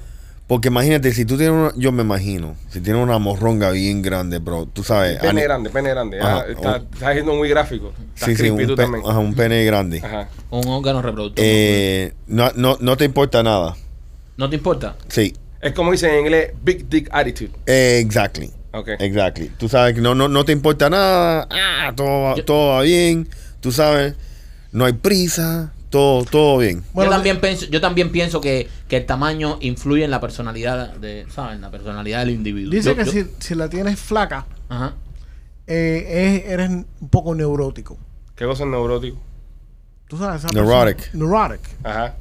[0.53, 4.39] Porque imagínate, si tú tienes una, yo me imagino, si tienes una morronga bien grande,
[4.39, 5.17] bro, tú sabes.
[5.17, 6.21] Pene ani- grande, pene grande.
[6.21, 6.41] Ajá.
[6.41, 7.95] Ah, está, estás siendo muy gráfico.
[8.13, 9.03] Estás Sí, sí, creepy un, tú pe- también.
[9.07, 10.03] ajá, un pene grande.
[10.05, 10.29] Ajá.
[10.51, 11.43] Un órgano reproductor.
[11.43, 13.75] Eh, no, no, no te importa nada.
[14.37, 14.95] ¿No te importa?
[15.09, 15.33] Sí.
[15.63, 17.53] Es como dicen en inglés, big dick attitude.
[17.65, 18.51] Eh, exactly.
[18.75, 18.89] Ok.
[18.99, 19.53] Exactly.
[19.57, 21.49] Tú sabes que no, no, no te importa nada.
[21.51, 23.27] Ah, todo, va- Yo- todo va bien.
[23.61, 24.17] Tú sabes,
[24.71, 25.73] no hay prisa.
[25.93, 26.83] Todo, todo bien.
[26.95, 30.95] Bueno, yo también pienso, yo también pienso que, que el tamaño influye en la personalidad
[30.97, 31.61] de, ¿saben?
[31.61, 32.73] La personalidad del individuo.
[32.73, 34.95] Dice Yo- que yo- si, si la tienes flaca, Ajá.
[35.67, 37.99] eh, es- eres un poco neurótico.
[38.35, 39.19] ¿Qué cosa es neurótico?
[40.09, 40.97] Tú sabes, esa Neurotic.
[40.97, 41.61] persona- neurotic.
[41.85, 42.15] Ajá.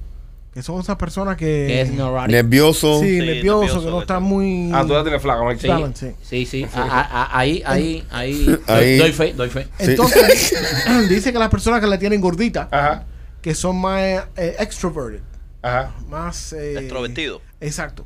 [0.54, 1.46] Que son esas personas que.
[1.46, 2.30] Que es neurotic.
[2.30, 3.00] Nervioso.
[3.00, 4.70] Sí, Sí, nervioso, nervioso, que no están está- muy.
[4.74, 5.94] Ah, tú ya tienes flaca, Mike.
[5.96, 6.66] Sí, sí, sí.
[6.76, 8.58] A- a- a- ahí, ahí, ahí.
[8.68, 8.98] Ahí.
[8.98, 9.68] Doy, doy fe, doy fe.
[9.80, 9.92] Sí.
[9.92, 10.54] Entonces,
[11.10, 13.06] dice que las personas que la tienen gordita, Ajá.
[13.42, 14.02] Que son más
[14.38, 15.22] eh, extroverted,
[15.62, 15.94] Ajá.
[16.10, 16.54] más.
[16.54, 17.42] eh, Extrovertido.
[17.60, 18.06] Exacto.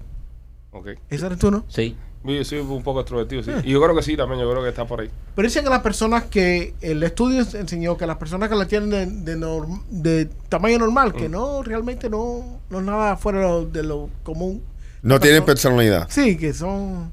[0.72, 0.90] Ok.
[1.10, 1.66] ¿Ese eres tú, no?
[1.68, 1.96] Sí.
[2.24, 3.52] Yo soy un poco extrovertido, sí.
[3.52, 3.62] Eh.
[3.66, 4.42] Y yo creo que sí, también.
[4.42, 5.12] Yo creo que está por ahí.
[5.36, 8.90] Pero dicen que las personas que el estudio enseñó que las personas que la tienen
[8.90, 11.18] de, de, norm- de tamaño normal, Mm.
[11.18, 14.64] que no realmente no, no es nada fuera de lo, de lo común.
[15.04, 16.08] No tiene Persona- personalidad.
[16.10, 17.12] Sí, que son.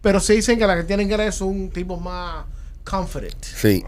[0.00, 2.44] Pero sí dicen que las que tienen que son tipos más
[2.88, 3.42] confident.
[3.42, 3.82] Sí.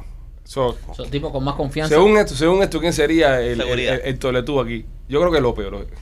[0.44, 1.94] So, Son tipos con más confianza.
[1.94, 4.85] según esto, según esto, ¿quién sería el, el, el, el toletú aquí?
[5.09, 5.66] Yo creo que López.
[5.70, 5.98] López.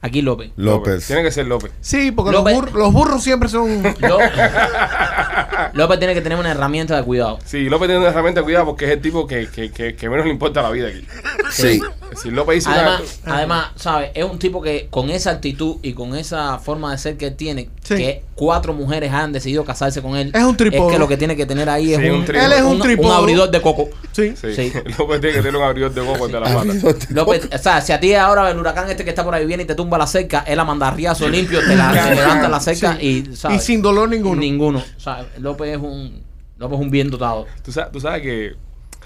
[0.00, 0.50] Aquí López.
[0.56, 1.06] López.
[1.06, 1.72] Tiene que ser López.
[1.80, 3.82] Sí, porque López- los, burros, los burros siempre son.
[4.00, 4.18] Ló-
[5.72, 7.38] López tiene que tener una herramienta de cuidado.
[7.44, 10.08] Sí, López tiene una herramienta de cuidado porque es el tipo que, que, que, que
[10.10, 11.06] menos le importa la vida aquí.
[11.50, 11.80] Sí.
[12.16, 14.10] Si López dice una- Además, además, ¿sabes?
[14.14, 17.36] Es un tipo que con esa actitud y con esa forma de ser que él
[17.36, 17.96] tiene, Sí.
[17.96, 20.30] que cuatro mujeres han decidido casarse con él.
[20.34, 20.86] Es un trípode.
[20.88, 22.36] Es que lo que tiene que tener ahí es Sí, un, un.
[22.36, 23.14] Él es un trípode.
[23.14, 23.88] abridor de coco.
[24.12, 24.34] Sí.
[24.40, 24.54] Sí.
[24.54, 24.72] Sí.
[24.98, 26.64] López tiene que tener un abridor de coco de la pata.
[27.10, 29.64] López, o sea, si a ti ahora el huracán este que está por ahí viene
[29.64, 32.60] y te tumba la cerca, él la manda riazo limpio, te la te levanta la
[32.60, 33.62] cerca y, Y ¿sabes?
[33.64, 34.40] sin dolor ninguno.
[34.40, 34.82] Ninguno.
[34.98, 35.26] ¿sabes?
[35.38, 36.22] López es un
[36.56, 37.46] López es un bien dotado.
[37.64, 38.52] Tú sabes, tú sabes que.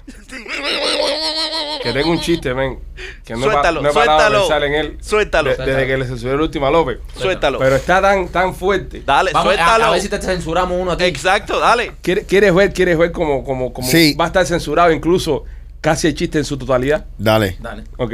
[1.81, 2.79] Que tengo un chiste, men.
[3.25, 4.39] Que no, he Suéltalo, no he de suéltalo.
[4.39, 4.97] pensar en él.
[5.01, 5.49] Suéltalo.
[5.55, 6.99] de- desde que le censuré el último a López.
[7.17, 7.59] Suéltalo.
[7.59, 9.01] Pero está tan, tan fuerte.
[9.05, 9.85] Dale, Vamos suéltalo.
[9.85, 11.03] a ver si te censuramos uno a ti.
[11.05, 11.93] Exacto, dale.
[12.01, 14.15] ¿Quieres, ver, quieres ver como, como, como Sí.
[14.19, 15.45] va a estar censurado incluso
[15.81, 17.05] casi el chiste en su totalidad?
[17.17, 17.57] Dale.
[17.59, 17.83] Dale.
[17.97, 18.13] Ok.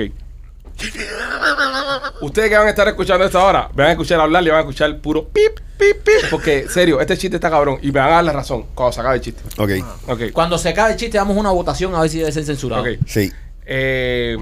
[2.22, 4.60] Ustedes que van a estar escuchando esto ahora, van a escuchar hablar y van a
[4.62, 6.30] escuchar puro pip, pip, pip.
[6.30, 7.80] Porque, serio, este chiste está cabrón.
[7.82, 9.42] Y me van a dar la razón cuando se acabe el chiste.
[9.58, 9.72] Ok.
[10.08, 10.22] Ok.
[10.34, 12.82] Cuando se acabe el chiste, damos una votación a ver si debe ser censurado.
[12.82, 12.90] Ok.
[13.08, 13.32] Sí.
[13.66, 14.38] Eh,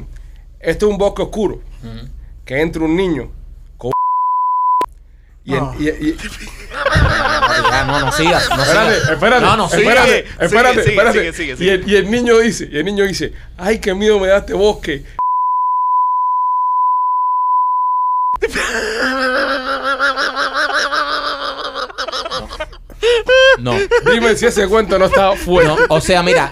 [0.60, 1.62] esto es un bosque oscuro.
[2.46, 3.32] Que entra un niño
[3.78, 3.92] con
[5.46, 6.18] y, el- y- y-
[7.70, 8.50] Ya, no, no sigas.
[8.50, 9.10] No espérate, sigas.
[9.12, 9.82] espérate, No, no, sigue.
[9.84, 11.34] espérate, Sigue, espérate, sigue, espérate.
[11.34, 14.20] sigue, sigue, Y, el, y el niño dice, y el niño dice, ay, qué miedo
[14.20, 15.04] me da este bosque.
[23.60, 23.74] No.
[24.12, 25.72] Dime si ese cuento no está No, fuerte.
[25.90, 26.52] o sea, mira.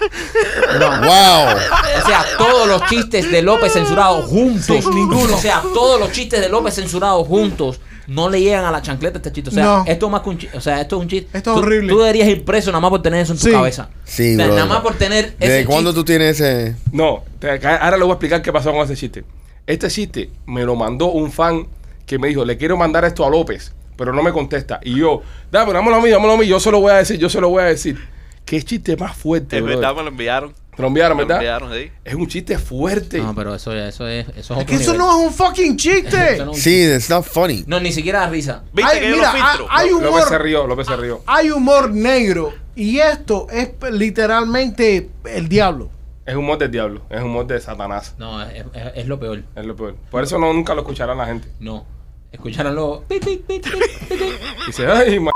[0.79, 0.89] No.
[1.01, 1.57] ¡Wow!
[2.03, 4.85] O sea, todos los chistes de López censurados juntos.
[4.93, 5.35] ninguno.
[5.35, 9.17] O sea, todos los chistes de López censurados juntos no le llegan a la chancleta
[9.19, 9.49] este chiste.
[9.49, 9.83] O sea, No.
[9.87, 10.57] esto es más que un chiste.
[10.57, 11.37] O sea, esto es un chiste.
[11.37, 11.89] Esto es Tú- horrible.
[11.89, 13.51] Tú deberías ir preso nada más por tener eso en tu Sí.
[13.51, 13.89] cabeza.
[14.03, 14.63] Sí, O sea, brother.
[14.63, 15.99] nada más por tener ¿Desde ese cuándo chiste.
[16.01, 16.75] tú tienes ese...?
[16.91, 19.23] No, te- ahora le voy a explicar qué pasó con ese chiste.
[19.67, 21.67] Este chiste me lo mandó un fan
[22.05, 24.79] que me dijo, le quiero mandar esto a López, pero no me contesta.
[24.83, 27.19] Y yo, dame, dámelo a mí, dámelo a mí, yo se lo voy a decir,
[27.19, 27.99] yo se lo voy a decir.
[28.43, 30.53] ¿Qué chiste más fuerte, Es verdad, me lo enviaron.
[30.75, 31.43] Te lo enviaron, Me lo ¿verdad?
[31.43, 31.91] enviaron, sí.
[32.03, 33.19] Es un chiste fuerte.
[33.19, 34.97] No, pero eso, eso es, eso es otro que eso nivel.
[34.97, 36.33] no es un fucking chiste.
[36.35, 37.63] Eso no es un Sí, it's not funny.
[37.67, 38.63] No, ni siquiera da risa.
[38.73, 39.67] ¿Viste Ay, que yo mira, lo filtro?
[39.69, 40.27] hay López humor.
[40.27, 41.21] se rió, López se rió.
[41.27, 42.51] Hay humor negro.
[42.75, 45.89] Y esto es literalmente el diablo.
[46.25, 48.15] Es humor del diablo, es humor de Satanás.
[48.17, 49.43] No, es, es- es lo peor.
[49.55, 49.95] Es lo peor.
[50.09, 51.47] Por eso no, nunca lo escuchará la gente.
[51.59, 51.85] No.
[52.31, 52.99] Escucharon los...
[53.03, 53.73] pit, pit, pit, pit,
[54.07, 54.33] pit, pit.
[54.67, 55.31] Dice, ay, ma-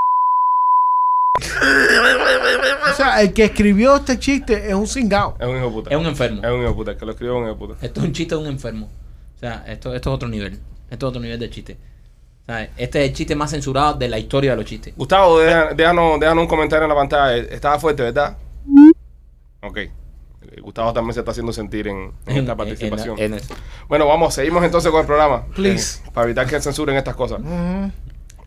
[2.91, 5.35] O sea, el que escribió este chiste es un cingado.
[5.39, 5.89] es un hijo de puta.
[5.91, 6.41] Es un enfermo.
[6.43, 6.91] Es un hijo de puta.
[6.91, 7.85] El que lo escribió es un hijo de puta.
[7.85, 8.89] Esto es un chiste de un enfermo.
[9.35, 10.53] O sea, esto, esto es otro nivel.
[10.89, 11.77] Esto es otro nivel de chiste.
[12.43, 14.95] O sea, este es el chiste más censurado de la historia de los chistes.
[14.95, 17.35] Gustavo, déjanos, déjanos un comentario en la pantalla.
[17.37, 18.37] Estaba fuerte, ¿verdad?
[19.61, 19.79] Ok.
[20.51, 23.17] Eh, Gustavo también se está haciendo sentir en, en esta participación.
[23.19, 23.53] en- en eso.
[23.87, 25.45] Bueno, vamos, seguimos entonces con el programa.
[25.55, 25.99] Please.
[26.05, 27.41] Eh, para evitar que censuren estas cosas.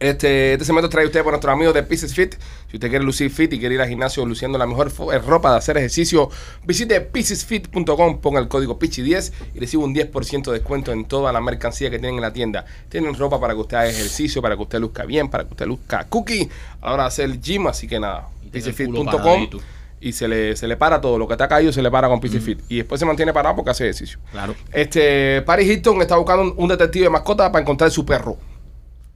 [0.00, 2.36] Este, este segmento trae usted por nuestros amigos de Pieces Fit.
[2.70, 5.50] Si usted quiere lucir fit y quiere ir al gimnasio luciendo la mejor eh, ropa
[5.50, 6.30] de hacer ejercicio,
[6.64, 11.40] visite piecesfit.com, ponga el código PICHI10 y reciba un 10% de descuento en toda la
[11.40, 12.64] mercancía que tienen en la tienda.
[12.88, 15.66] Tienen ropa para que usted haga ejercicio, para que usted luzca bien, para que usted
[15.66, 16.48] luzca cookie
[16.80, 19.60] a la hora de hacer el gym, así que nada, piecesfit.com.
[20.00, 22.20] y se le, se le para todo, lo que está caído se le para con
[22.20, 24.18] Pieces Fit y después se mantiene parado porque hace ejercicio.
[24.30, 24.54] Claro.
[24.72, 28.36] Este, Paris Hilton está buscando un, detective de mascota para encontrar su perro.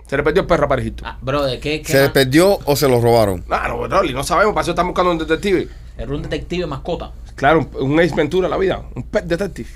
[0.06, 1.08] Se le perdió el perro a Paris Hilton.
[1.08, 3.42] Ah, brother, ¿qué, qué ¿Se le perdió o se lo robaron?
[3.42, 5.68] Claro, Rolly, no sabemos, para eso están buscando un detective.
[5.96, 7.12] Era un detective mascota.
[7.34, 9.70] Claro, un, un Ace Ventura la vida, un pet detective.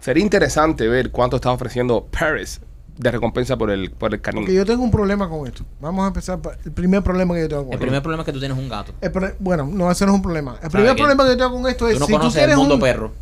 [0.00, 2.60] Sería interesante ver cuánto está ofreciendo Paris
[3.00, 4.42] de recompensa por el, por el canino.
[4.42, 5.64] Porque yo tengo un problema con esto.
[5.80, 7.82] Vamos a empezar por el primer problema que yo tengo con El esto.
[7.86, 8.92] primer problema es que tú tienes un gato.
[9.00, 10.56] El bueno, no, ese no es un problema.
[10.62, 12.40] El primer problema que yo tengo con esto es Tú no si tú conoces el
[12.48, 12.80] tienes mundo un...
[12.80, 13.12] perro.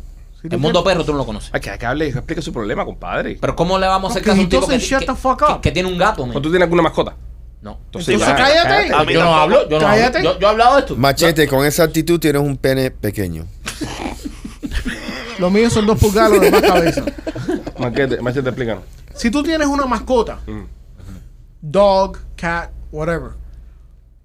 [0.41, 1.49] si tú El mundo perro tú no lo conoces.
[1.53, 3.37] Hay que, hay que hable y explique su problema, compadre.
[3.39, 5.97] Pero ¿cómo le vamos a hacer caso a un tipo que, que- que- tiene un
[5.97, 6.35] gato, man?
[6.35, 7.15] ¿O tú tienes alguna mascota?
[7.61, 7.77] No.
[7.85, 8.93] Entonces ya, cállate.
[8.93, 10.19] A mí Yo no hablo, yo no Cállate.
[10.19, 10.33] hablo.
[10.35, 10.95] Yo, yo he hablado de esto.
[10.95, 13.45] Machete, con esa actitud tienes un pene pequeño.
[15.39, 17.03] Los míos son dos pulgadas, los demás cabeza.
[17.79, 18.83] Machete, machete, explícanos.
[19.15, 20.63] Si tú tienes una mascota, Mm.
[21.61, 23.31] dog, cat, whatever,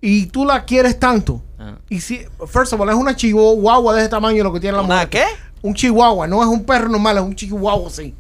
[0.01, 1.77] y tú la quieres tanto, Ah.
[1.89, 4.83] y si, first of all, es una chihuahua de ese tamaño lo que tiene la
[4.83, 5.09] ¿Una mujer.
[5.09, 5.25] qué?
[5.63, 8.15] Un chihuahua, no es un perro normal, es un chihuahua así.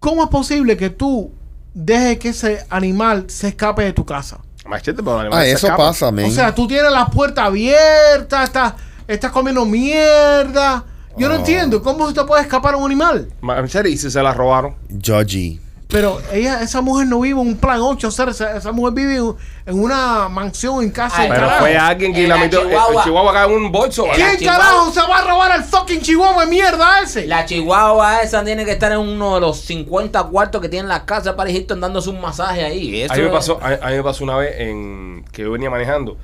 [0.00, 1.30] ¿Cómo es posible que tú
[1.74, 4.38] dejes que ese animal se escape de tu casa?
[4.66, 6.26] Machete, pero los animales Ah, se eso pasa, men.
[6.26, 8.74] O sea, tú tienes la puerta abierta, estás,
[9.06, 10.84] estás comiendo mierda.
[11.20, 13.28] Yo no entiendo, ¿cómo se te puede escapar un animal?
[13.40, 14.74] Machete, y si se la robaron.
[14.90, 15.60] Judgy.
[15.88, 18.94] Pero ella, esa mujer no vive en un plan 8, o sea, esa, esa mujer
[18.94, 19.34] vive en,
[19.66, 21.64] en una mansión en casa Ay, del Pero carajo.
[21.66, 22.60] fue alguien que En la la metió.
[22.60, 22.94] el- Chihuahua.
[22.94, 24.06] El chihuahua cae en un bolso.
[24.06, 24.58] En ¿Quién Chihuahua.
[24.64, 27.26] carajo se va a robar al fucking chihuahua de mierda ese?
[27.26, 31.04] La chihuahua esa tiene que estar en uno de los 50 cuartos que tiene la
[31.04, 33.02] casa para Hilton dándose un masaje ahí.
[33.02, 35.42] Eso A mí me es- pasó, a, a mí me pasó una vez en que
[35.42, 36.16] yo venía manejando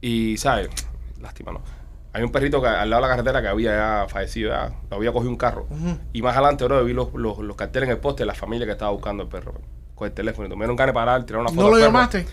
[0.00, 0.70] y, ¿sabes?
[1.22, 1.60] Lástima, ¿no?
[2.14, 4.96] Hay un perrito que al lado de la carretera que había ya fallecido, ya, lo
[4.96, 5.66] había cogido un carro.
[6.12, 8.64] Y más adelante, bro, vi los, los, los carteles en el poste de la familia
[8.66, 9.54] que estaba buscando el perro.
[9.94, 10.46] Con el teléfono.
[10.46, 11.62] Y tuvieron ganas de parar, tirar una foto.
[11.62, 12.26] ¿No lo llamaste?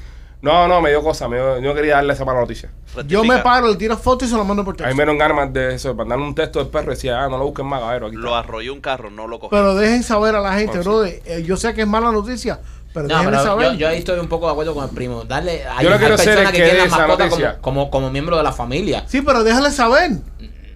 [0.44, 1.28] No, no, me dio cosa.
[1.28, 2.72] Me dio- yo no quería darle esa mala noticia.
[3.06, 4.96] Yo me paro, le tiro foto y se lo mando por A mí texto.
[4.98, 7.38] me dieron ganas de eso, de mandarle un texto del perro y decía, ah, no
[7.38, 8.08] lo busquen más, cabrero.
[8.08, 9.50] Aquí Lo arrolló un carro, no lo cogió.
[9.56, 10.80] Pero dejen saber a la gente, sí.
[10.90, 11.06] bro.
[11.06, 12.60] eh, yo sé que es mala noticia,
[12.94, 13.72] pero No, pero saber.
[13.72, 15.24] yo, yo ahí estoy un poco de acuerdo con el primo.
[15.24, 16.98] Darle, hay, Yo no hay quiero ser personas el que que tienen dé la esa
[17.08, 17.52] mascota noticia.
[17.62, 19.04] como, como, como miembro de la familia.
[19.08, 20.12] Sí, pero déjale saber.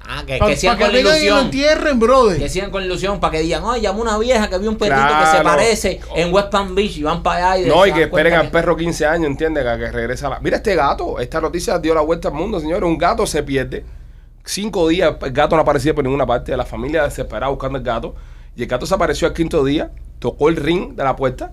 [0.08, 1.40] Ah, que, Para que sigan que con lo ilusión.
[1.46, 2.38] entierren, brother.
[2.38, 5.02] Que sigan con ilusión para que digan, ay, llamó una vieja que vio un perrito
[5.02, 8.04] que se parece en West Palm Beach y van para allá y No, y que
[8.04, 9.64] esperen al que- perro 15 años, ¿entiendes?
[9.66, 10.40] Que, que regresa a la...
[10.42, 11.20] Mira este gato.
[11.20, 12.84] Esta noticia dio la vuelta al mundo, señores.
[12.84, 13.84] Un gato se pierde.
[14.44, 16.56] Cinco días el gato no aparecía por ninguna parte.
[16.56, 18.14] La familia desesperada buscando el gato.
[18.56, 21.52] Y el gato se apareció al quinto día, tocó el ring de la puerta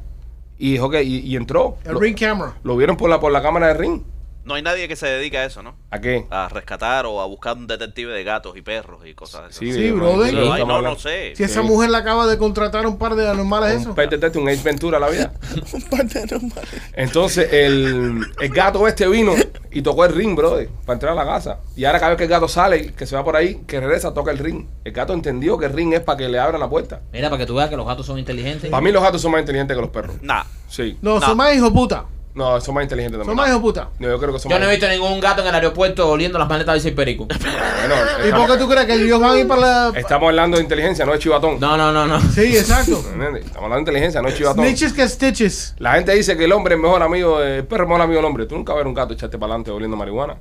[0.63, 1.03] y dijo que...
[1.03, 1.79] Y, y entró.
[1.85, 2.55] El lo, ring camera.
[2.63, 4.01] lo vieron por la, por la cámara de ring.
[4.45, 5.77] No hay nadie que se dedique a eso, ¿no?
[5.91, 6.27] ¿A qué?
[6.31, 9.73] A rescatar o a buscar un detective de gatos y perros y cosas así.
[9.73, 10.31] Sí, brother.
[10.31, 11.35] sí, estamos no, no sé.
[11.37, 11.67] Si esa Sí.
[11.69, 13.91] mujer le acaba de contratar un par de anormales, eso.
[13.91, 15.33] Un pet detective, un Ace Ventura a la vida.
[15.73, 16.71] Un par de normales.
[16.95, 19.33] Entonces el, el gato este vino
[19.71, 21.61] y tocó el ring, brother, para entrar a la casa.
[21.77, 24.13] Y ahora cada vez que el gato sale, que se va por ahí, que regresa,
[24.13, 24.67] toca el ring.
[24.85, 27.01] El gato entendió que el ring es para que le abran la puerta.
[27.13, 28.71] Mira, para que tú veas que los gatos son inteligentes.
[28.71, 30.17] Para mí los gatos son más inteligentes que los perros.
[30.21, 30.43] Nah.
[30.69, 30.99] Sí.
[31.01, 31.27] No, No.
[31.27, 32.07] son más hijos puta.
[32.35, 33.37] No, son más inteligentes Son también.
[33.37, 33.89] más hijos puta.
[33.99, 36.09] No, yo creo que son Yo más no he visto ningún gato en el aeropuerto
[36.09, 37.27] oliendo las maletas de seis perico.
[37.27, 39.93] Bueno, ¿Y estamos, por qué tú crees que ellos van a ir para la.
[39.99, 41.61] estamos hablando de inteligencia, no de chivatón.
[41.61, 42.19] No, no, no, no.
[42.33, 43.03] Sí, exacto.
[43.13, 43.45] ¿Entiendes?
[43.45, 44.65] Estamos hablando de inteligencia, no de chivatón.
[44.65, 45.75] Snitches que stitches.
[45.79, 48.19] La gente dice que el hombre es mejor amigo, de- el perro es mejor amigo
[48.19, 48.47] del hombre.
[48.47, 50.37] Tú nunca ver un gato echarte para adelante oliendo marihuana.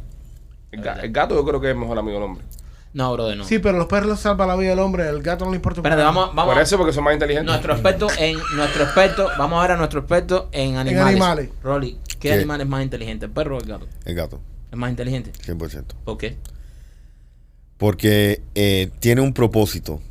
[0.72, 2.46] El, ga- el gato yo creo que es mejor amigo del hombre.
[2.94, 3.46] No, brother, no.
[3.46, 5.08] Sí, pero los perros salvan la vida del hombre.
[5.08, 5.80] El gato no le importa.
[5.80, 6.54] Espérate, vamos, vamos.
[6.54, 7.46] Por eso, porque son más inteligentes.
[7.46, 11.08] Nuestro experto en nuestro experto, vamos a ver a nuestro experto en animales.
[11.12, 11.50] animales.
[11.64, 12.34] Rolly, ¿qué, ¿Qué?
[12.34, 13.88] animal es más inteligente, el perro o el gato?
[14.04, 15.32] El gato, Es más inteligente.
[15.46, 15.86] 100%.
[16.04, 16.38] ¿Por qué?
[17.78, 20.02] Porque eh, tiene un propósito,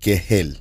[0.00, 0.58] que es él.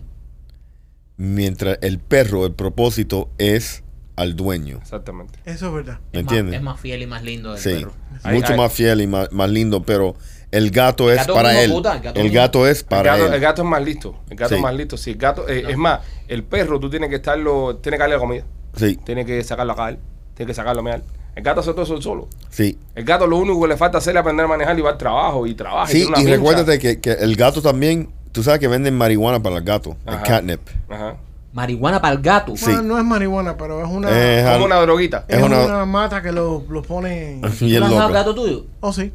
[1.17, 3.83] Mientras el perro, el propósito es
[4.15, 4.77] al dueño.
[4.81, 5.39] Exactamente.
[5.45, 5.99] Eso es verdad.
[6.11, 6.53] ¿Me es entiendes?
[6.53, 7.93] Más, es más fiel y más lindo el Sí, perro.
[8.33, 10.15] Mucho más fiel y más, más lindo, pero
[10.51, 11.71] El gato es gato para es él.
[11.71, 13.33] puta, el gato el es un- gato es El para gato, él.
[13.33, 14.15] el gato es más listo.
[14.29, 14.55] El gato Sí.
[14.55, 14.97] es más listo.
[14.97, 18.15] Si el gato, eh, es más, el perro tú tienes que estarlo, tiene que darle
[18.15, 18.43] la comida.
[18.75, 19.99] Sí, Tiene que sacarlo a caer.
[20.35, 21.01] Tiene que sacarlo a mear.
[21.35, 22.27] El gato hace todo eso solo.
[22.49, 22.77] sí.
[22.95, 24.97] El gato lo único que le falta hacer es aprender a manejar y va al
[24.97, 25.91] trabajo y trabaja.
[25.91, 26.31] Sí, una y pincha.
[26.37, 30.13] recuérdate que, que el gato también, tú sabes que venden marihuana para el gato, el
[30.13, 30.23] Ajá.
[30.23, 30.61] catnip.
[30.89, 31.17] Ajá.
[31.53, 32.55] Marihuana para el gato.
[32.55, 32.65] Sí.
[32.65, 35.25] Bueno, no es marihuana, pero es una, Es Como una droguita.
[35.27, 37.41] es es una, una- mata que lo, lo pone.
[37.59, 38.65] ¿Tú le has dado gato tuyo?
[38.79, 39.11] Oh, sí.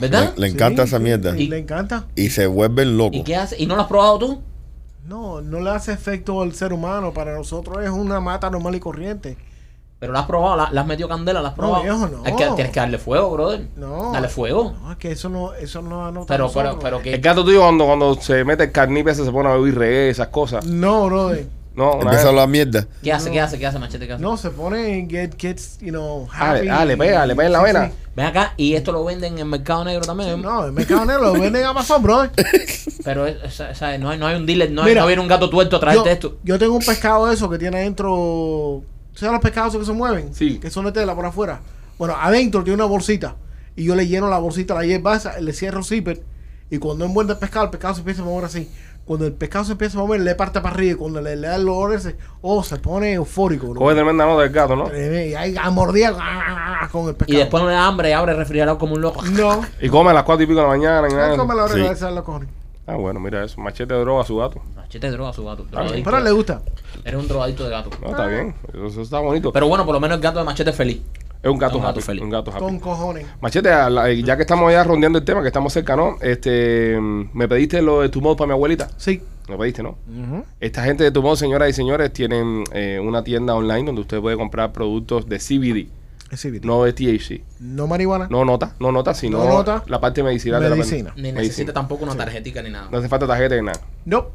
[0.00, 0.32] ¿Verdad?
[0.36, 1.36] Le, le encanta Sí, esa mierda.
[1.38, 2.06] Y le encanta.
[2.16, 3.16] Y se vuelven locos.
[3.16, 3.56] ¿Y qué hace?
[3.62, 4.42] ¿Y no lo has probado tú?
[5.06, 7.12] No, no le hace efecto al ser humano.
[7.12, 9.36] Para nosotros es una mata normal y corriente.
[9.98, 11.82] Pero la has probado, la, la has metido candela, la has No, probado.
[11.82, 12.22] viejo, no.
[12.24, 13.68] Hay que, tienes que darle fuego, brother.
[13.76, 14.12] No.
[14.12, 14.74] Dale fuego.
[14.82, 16.76] No, es que eso no, eso no anota Pero, nosotros.
[16.76, 17.14] pero, pero que.
[17.14, 20.28] El gato tuyo cuando, cuando se mete el carnipe se pone a beber re, esas
[20.28, 20.64] cosas.
[20.64, 21.46] No, brother.
[21.74, 22.86] No, una Empieza a hablar mierda.
[23.02, 23.30] ¿Qué hace?
[23.30, 23.58] ¿Qué hace?
[23.58, 24.06] ¿Qué hace, machete?
[24.06, 24.22] ¿Qué hace?
[24.22, 26.64] No, se pone get, gets, you know, happy.
[26.64, 27.86] le- ah, le pega, le pega en la Sí, vena.
[27.88, 27.94] sí.
[28.16, 30.42] Ven acá, y esto lo venden en el mercado negro también.
[30.42, 32.32] No, el mercado negro lo venden en Amazon, brother.
[33.04, 34.00] Pero es- ¿sabes?
[34.00, 35.78] No, hay, no hay un dealer, no, hay- Mira, no viene un gato tuerto a
[35.78, 36.38] Yo, traerte esto.
[36.42, 38.82] yo tengo un pescado de eso que tiene adentro.
[39.14, 40.34] ¿Sabes los pescados que se mueven?
[40.34, 40.58] Sí.
[40.58, 41.60] Que son de tela por afuera.
[41.98, 43.36] Bueno, adentro tiene una bolsita.
[43.76, 46.22] Y yo le lleno la bolsita, la hierba esa, le cierro el zipper.
[46.70, 48.70] Y cuando envuelve el pescado, el pescado se empieza a mover así.
[49.04, 50.92] Cuando el pescado se empieza a mover, le parte para arriba.
[50.92, 53.66] Y cuando le, le da el olor ese, oh, se pone eufórico.
[53.68, 53.80] bro.
[53.80, 54.86] Coge tremenda nota del gato, ¿no?
[54.96, 56.12] Y ahí a mordida
[56.92, 57.36] con el pescado.
[57.36, 59.22] Y después no le da hambre y abre el refrigerador como un loco.
[59.22, 59.62] No.
[59.80, 61.08] Y come a las cuatro y pico de la mañana.
[61.10, 61.28] y nada.
[61.30, 61.74] No come la Sí.
[61.74, 62.48] regla esa de los cojones.
[62.86, 63.60] Ah, bueno, mira eso.
[63.60, 64.60] Machete de droga a su gato.
[64.76, 65.64] Machete droga a su gato.
[65.74, 65.86] Ah.
[65.92, 66.60] Pero le gusta.
[67.04, 67.90] Eres un drogadito de gato.
[68.02, 68.54] No, está bien.
[68.72, 69.52] Eso, eso está bonito.
[69.52, 71.00] Pero bueno, por lo menos el gato de machete es feliz.
[71.42, 72.00] Es un gato un gato happy.
[72.02, 72.22] feliz.
[72.22, 72.60] Un gato happy.
[72.60, 73.26] Con cojones.
[73.40, 73.70] Machete,
[74.24, 76.16] ya que estamos ya rondeando el tema, que estamos cerca, ¿no?
[76.20, 78.88] Este, me pediste lo de tu mod para mi abuelita.
[78.96, 79.22] Sí.
[79.48, 79.96] Me pediste, ¿no?
[80.60, 84.20] Esta gente de tu mod, señoras y señores, tienen eh, una tienda online donde usted
[84.20, 85.88] puede comprar productos de CBD,
[86.36, 86.64] CBD.
[86.64, 87.42] no de THC.
[87.58, 88.28] No marihuana.
[88.30, 89.82] No nota, no nota, sino No nota.
[89.88, 91.12] la parte medicinal Medicina.
[91.16, 92.88] de Ni la necesita tampoco una tarjetica ni nada.
[92.92, 93.80] No hace falta tarjeta ni nada.
[94.04, 94.28] No.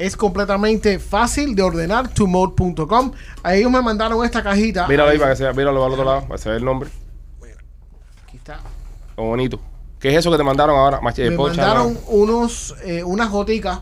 [0.00, 3.12] Es completamente fácil de ordenar tumode.com.
[3.42, 4.88] A ellos me mandaron esta cajita.
[4.88, 6.88] Míralo ahí para que sea, míralo al otro lado, para saber el nombre.
[8.26, 8.60] Aquí está.
[9.16, 9.60] Lo bonito.
[9.98, 11.28] ¿Qué es eso que te mandaron ahora, Machete?
[11.30, 12.00] me Pocha, mandaron no.
[12.08, 13.80] unos, eh, unas goticas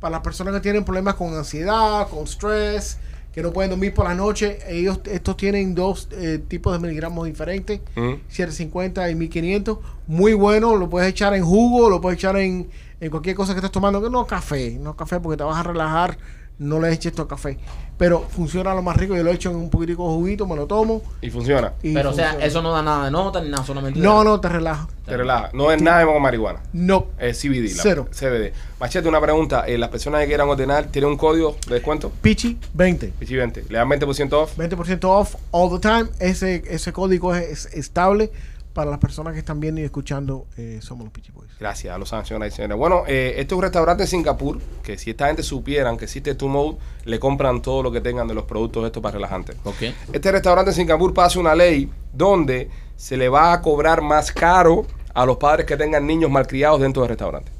[0.00, 2.98] para las personas que tienen problemas con ansiedad, con stress,
[3.32, 4.58] que no pueden dormir por la noche.
[4.68, 8.16] Ellos, estos tienen dos eh, tipos de miligramos diferentes, Mm.
[8.28, 9.78] 750 y 1500.
[10.06, 12.68] Muy bueno, lo puedes echar en jugo, lo puedes echar en,
[13.04, 14.02] en cualquier cosa que estés tomando.
[14.02, 16.16] Que no café, no café porque te vas a relajar.
[16.56, 17.58] No le eches esto café.
[17.98, 19.16] Pero funciona lo más rico.
[19.16, 21.02] Yo lo echo en un poquitico de juguito, me lo tomo.
[21.20, 21.72] Y funciona.
[21.82, 23.98] y Pero o sea, eso no da nada de nota ni nada, solamente.
[23.98, 24.86] No, no, te relaja.
[25.04, 25.50] Te relaja.
[25.52, 26.60] No es nada con marihuana.
[26.72, 27.06] No.
[27.18, 27.74] Es CBD.
[27.74, 28.08] la- Cero.
[28.12, 28.52] CBD.
[28.78, 29.64] Machete, una pregunta.
[29.66, 32.12] Eh, las personas que quieran ordenar, ¿tienen un código de descuento?
[32.22, 33.08] Pichi 20.
[33.18, 33.64] Pichi 20.
[33.68, 34.56] ¿Le dan 20% off?
[34.56, 36.08] 20% off all the time.
[36.20, 38.30] Ese, ese código es, es estable
[38.74, 41.50] para las personas que están viendo y escuchando eh, Somos los Pichi Boys.
[41.58, 42.76] Gracias a los sanciones y señores.
[42.76, 46.34] Bueno, eh, este es un restaurante en Singapur que si esta gente supieran que existe
[46.34, 49.56] Tu Mode, le compran todo lo que tengan de los productos estos para relajantes.
[49.64, 49.82] Ok.
[50.12, 54.84] Este restaurante en Singapur pasa una ley donde se le va a cobrar más caro
[55.14, 57.52] a los padres que tengan niños malcriados dentro del restaurante.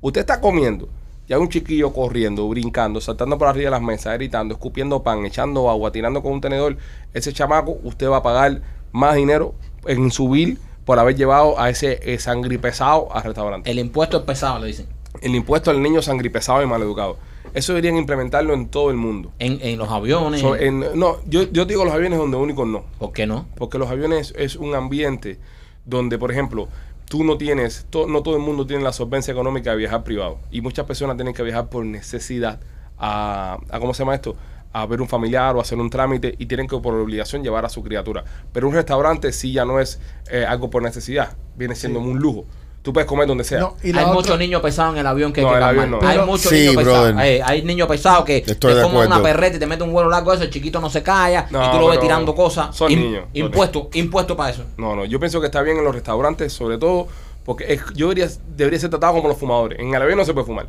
[0.00, 0.88] Usted está comiendo,
[1.28, 5.24] ya hay un chiquillo corriendo, brincando, saltando por arriba de las mesas, gritando, escupiendo pan,
[5.24, 6.76] echando agua, tirando con un tenedor.
[7.14, 9.54] Ese chamaco, usted va a pagar más dinero
[9.88, 13.70] en su bill por haber llevado a ese eh, sangripesado al restaurante.
[13.70, 14.86] El impuesto es pesado, le dicen.
[15.20, 17.16] El impuesto al niño sangripesado y maleducado.
[17.54, 19.32] Eso deberían implementarlo en todo el mundo.
[19.38, 20.40] En, en los aviones.
[20.40, 22.84] So, en- no, yo, yo digo los aviones donde únicos no.
[22.98, 23.46] ¿Por qué no?
[23.56, 25.38] Porque los aviones es un ambiente
[25.86, 26.68] donde, por ejemplo,
[27.08, 30.38] tú no tienes, to- no todo el mundo tiene la solvencia económica de viajar privado.
[30.50, 32.60] Y muchas personas tienen que viajar por necesidad
[32.98, 34.36] a, a ¿cómo se llama esto?
[34.78, 37.68] A ver un familiar o hacer un trámite y tienen que por obligación llevar a
[37.70, 38.22] su criatura.
[38.52, 39.98] Pero un restaurante sí ya no es
[40.30, 42.44] eh, algo por necesidad, viene siendo un lujo.
[42.82, 43.58] Tú puedes comer donde sea.
[43.60, 45.58] No, y la hay otra- muchos niños pesados en el avión que No, hay que
[45.58, 45.84] el calmar.
[45.86, 46.06] avión no.
[46.08, 46.98] Hay muchos Sí, niños pesados.
[47.12, 47.16] brother.
[47.18, 50.10] Hay, hay niños pesados que Estoy te comen una perreta y te meten un vuelo
[50.10, 52.76] largo eso, el chiquito no se calla No, y tú lo ves tirando cosas.
[52.76, 54.62] son Im- niños, son Impuesto, impuesto para eso.
[54.76, 57.08] No, no, yo pienso que está bien en los restaurantes, sobre todo
[57.46, 59.78] porque es- yo debería, debería ser tratado como los fumadores.
[59.80, 60.68] En el avión no se puede fumar,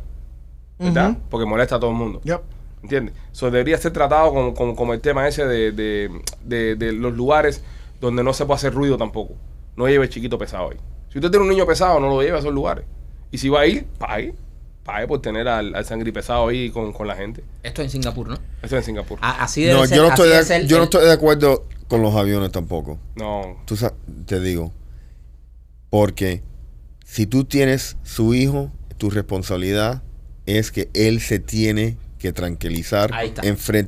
[0.78, 1.14] ¿verdad?
[1.30, 2.20] Porque molesta a todo el mundo.
[2.24, 2.40] Yep.
[2.82, 3.14] ¿Entiendes?
[3.32, 6.10] So, debería ser tratado como, como, como el tema ese de, de,
[6.44, 7.62] de- de los lugares
[8.00, 9.34] donde no se puede hacer ruido tampoco.
[9.76, 10.76] No lleve el chiquito pesado ahí.
[11.10, 12.84] Si usted tiene un niño pesado, no lo lleve a esos lugares.
[13.30, 14.34] Y si va a ir, pague.
[14.84, 17.44] Pague por tener al, al sangre pesado ahí con, con la gente.
[17.62, 18.34] Esto es en Singapur, ¿no?
[18.62, 19.18] Eso es en Singapur.
[19.20, 19.96] A- así debe No, ser.
[19.96, 22.52] yo no, así estoy de, ser yo no el- estoy de acuerdo con los aviones
[22.52, 22.98] tampoco.
[23.16, 23.56] No.
[23.66, 23.76] Tú
[24.26, 24.72] te digo.
[25.90, 26.42] Porque
[27.04, 30.02] si tú tienes su hijo, tu responsabilidad
[30.46, 33.42] es que él se tiene que tranquilizar está.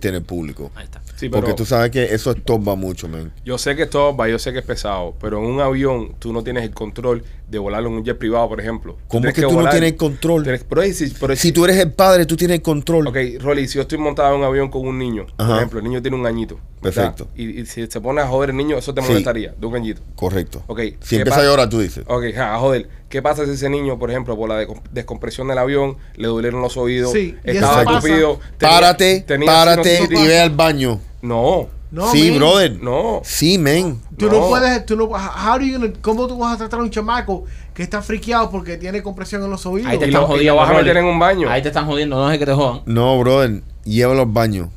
[0.08, 0.70] en el público.
[0.74, 1.00] Ahí está.
[1.16, 3.32] Sí, pero- Porque tú sabes que eso estorba mucho, man.
[3.44, 6.32] Yo sé que esto va, yo sé que es pesado, pero en un avión tú
[6.32, 8.96] no tienes el control de volarlo en un jet privado, por ejemplo.
[9.08, 10.44] ¿Cómo Tienes que tú no tienes control?
[10.44, 13.08] tienes- pero sí- pero Si tú eres el padre, tú tienes control.
[13.08, 15.84] Ok, Rolly, si yo estoy montado en un avión con un niño, por ejemplo, el
[15.84, 16.58] niño tiene un añito.
[16.80, 17.28] Perfecto.
[17.36, 19.08] Y, y si se pone a joder el niño, eso te Sí.
[19.08, 20.00] molestaría, de un añito.
[20.14, 20.62] Correcto.
[20.68, 21.40] Ok, Si ¿qué empieza pasa?
[21.40, 22.04] a llorar, tú dices.
[22.06, 22.88] Ok, ja, a joder.
[23.10, 26.62] ¿Qué pasa si ese niño, por ejemplo, por la de- descompresión del avión, le dolieron
[26.62, 28.26] los oídos, Sí, estaba tenía-
[28.58, 31.00] párate, tenía párate y ve al baño.
[31.20, 32.38] No, No, sí, man.
[32.38, 32.78] brother.
[32.80, 33.20] no.
[33.24, 34.00] Sí, men.
[34.16, 34.48] Tú no, No.
[34.48, 37.44] puedes, tú no, how do you gonna- ¿cómo tú vas a tratar a un chamaco
[37.74, 39.90] que está friqueado porque tiene compresión en los oídos?
[39.90, 40.54] Ahí te están jodiendo.
[40.56, 41.50] vas a meter en un baño.
[41.50, 42.82] Ahí te están jodiendo, no es que te jodan.
[42.86, 43.62] No, brother.
[43.84, 44.70] Llévalo al baño.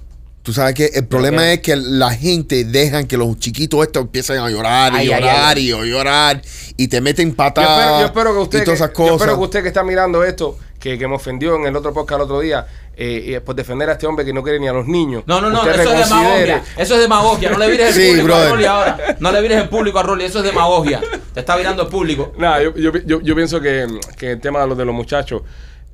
[0.43, 1.53] Tú sabes que el problema qué?
[1.53, 5.21] es que la gente dejan que los chiquitos estos empiecen a llorar y Ay, ay,
[5.21, 5.63] llorar ay.
[5.71, 6.41] y llorar
[6.75, 9.15] y te meten Yo patadas espero, yo espero que usted, y todas esas yo cosas.
[9.21, 12.19] espero que usted que está mirando esto, que, que me ofendió en el otro podcast
[12.19, 12.67] el otro día,
[12.97, 15.23] eh, y por defender a este hombre que no quiere ni a los niños.
[15.27, 16.63] No, no, no, usted eso es reconsidere- demagogia.
[16.77, 17.49] Eso es demagogia.
[17.49, 18.47] No le vires el Sí, público brother.
[18.47, 18.97] a Rolly ahora.
[19.19, 20.25] No le vires el público a Rolly.
[20.25, 21.01] Eso es demagogia.
[21.33, 22.33] Te está virando el público.
[22.37, 23.87] Nada, yo, yo, yo, yo pienso que,
[24.17, 25.41] que el tema de los, de los muchachos,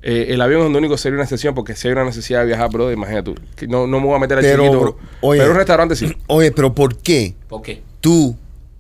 [0.01, 2.45] eh, el avión es donde único sería una excepción porque si hay una necesidad de
[2.47, 3.35] viajar, bro, imagínate tú.
[3.55, 4.97] Que no, no me voy a meter al Pero, chiquito, bro.
[5.21, 5.39] oye.
[5.39, 6.15] pero un restaurante sí.
[6.27, 7.81] Oye, pero ¿por qué ¿Por qué?
[7.99, 8.35] tú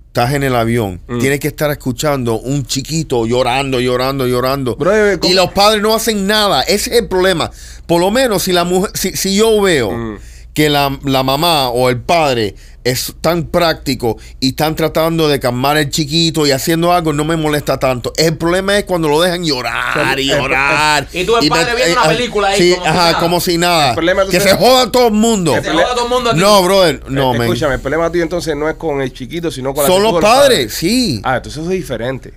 [0.07, 1.01] estás en el avión?
[1.07, 1.19] Mm.
[1.19, 4.75] Tienes que estar escuchando un chiquito llorando, llorando, llorando.
[4.75, 6.61] Brother, ¿cómo- y los padres no hacen nada.
[6.63, 7.51] Ese es el problema.
[7.85, 10.17] Por lo menos si la mujer, si, si yo veo Mm.
[10.59, 12.53] Que la, la mamá o el padre
[12.83, 17.37] es tan práctico y están tratando de calmar al chiquito y haciendo algo, no me
[17.37, 18.11] molesta tanto.
[18.17, 21.07] El problema es cuando lo dejan llorar y El- llorar.
[21.13, 23.19] y tú el padre viendo una película ahí Sí, como si ajá, nada.
[23.21, 23.89] como si nada.
[23.91, 25.53] El problema que se joda todo el mundo.
[25.53, 26.39] Que se joda todo el mundo aquí.
[26.41, 27.47] No, brother, no, Eh, man.
[27.47, 30.19] Escúchame, el problema tuyo entonces no es con el chiquito, sino con la Son los
[30.21, 31.21] padres, sí.
[31.23, 32.33] Ah, entonces eso es diferente.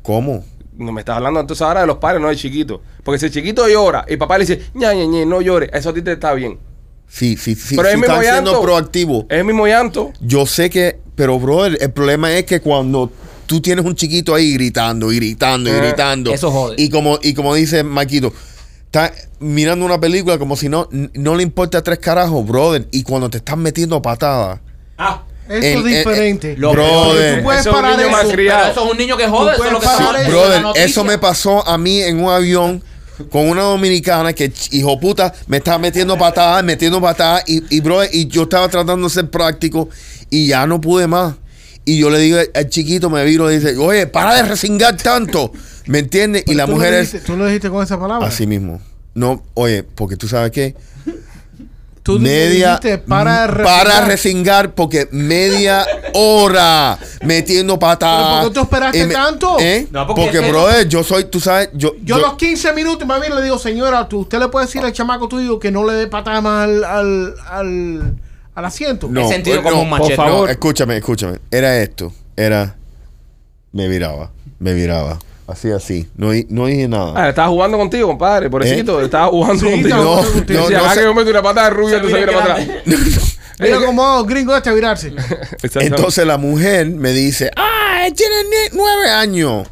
[0.00, 0.42] ¿Cómo?
[0.78, 2.80] No me estás hablando entonces ahora de los padres, no del chiquito.
[3.04, 5.90] Porque si el chiquito llora y papá le dice, ña, ña, ña, no llore, eso
[5.90, 6.58] a ti te está bien.
[7.08, 7.74] Sí, sí, sí.
[7.76, 8.62] Pero es mismo están siendo llanto.
[8.62, 9.24] proactivos.
[9.28, 10.12] Es el mismo llanto.
[10.20, 13.10] Yo sé que, pero brother, el problema es que cuando
[13.46, 16.32] tú tienes un chiquito ahí gritando y gritando y Eh, gritando.
[16.32, 16.74] eso jode.
[16.78, 18.32] Y como, y como dice Maquito,
[18.86, 22.86] está mirando una película como si no, no le importa tres carajos, brother.
[22.92, 24.60] Y cuando te están metiendo patadas.
[24.98, 25.22] Ah.
[25.48, 26.56] Eso en- es diferente.
[26.58, 27.38] lo brother.
[27.38, 28.28] Tú puedes Eso es un niño eso.
[28.36, 29.54] Pero eso es un niño que jode.
[29.54, 29.86] Eso es lo que
[30.28, 32.82] Brother, eso me pasó a mí en un avión
[33.30, 37.44] con una dominicana que, hijo puta, me estaba metiendo patadas, metiendo patadas.
[37.46, 39.88] Y, y, brother, y yo estaba tratando de ser práctico
[40.30, 41.34] y ya no pude más.
[41.84, 45.52] Y yo le digo al chiquito, me viro y dice, oye, para de resingar tanto.
[45.86, 46.44] ¿Me entiendes?
[46.46, 48.28] Y la ¿Tú lo mujer es dijiste- ¿Tú lo dijiste con esa palabra?
[48.28, 48.80] así mismo.
[49.14, 50.74] No, oye, porque tú sabes qué.
[52.08, 54.08] Tú media dijiste para de para resingar.
[54.08, 58.26] resingar porque media hora metiendo patadas.
[58.26, 59.56] ¿Pero por qué tú esperaste tanto?
[59.60, 59.86] ¿Eh?
[59.90, 63.20] No, porque porque, es brother, yo soy, tú sabes, yo, Yo, los 15 minutos más
[63.20, 65.92] bien le digo, señora, tú, usted le puede decir al chamaco tuyo que no le
[65.92, 68.14] dé patada más al, al, al,
[68.54, 69.08] al asiento.
[69.10, 70.16] no, He sentido como no, un machete.
[70.16, 70.46] por favor.
[70.46, 71.38] no, escúchame, escúchame.
[71.50, 72.74] Era esto, era
[73.72, 75.18] me viraba, me viraba,
[75.48, 77.12] así así, no, no dije nada.
[77.16, 78.48] Ah, estaba jugando contigo, compadre.
[78.50, 79.86] Pobrecito, estaba jugando Sí, contigo.
[79.88, 80.60] estaba No, jugando contigo.
[80.60, 82.68] no, no ah, que yo meto una patada de rubia, te se vira para atrás.
[83.60, 85.12] Mira como gringo este a virarse.
[85.80, 88.34] Entonces la mujer me dice, ah, él tiene
[88.72, 89.66] nueve años.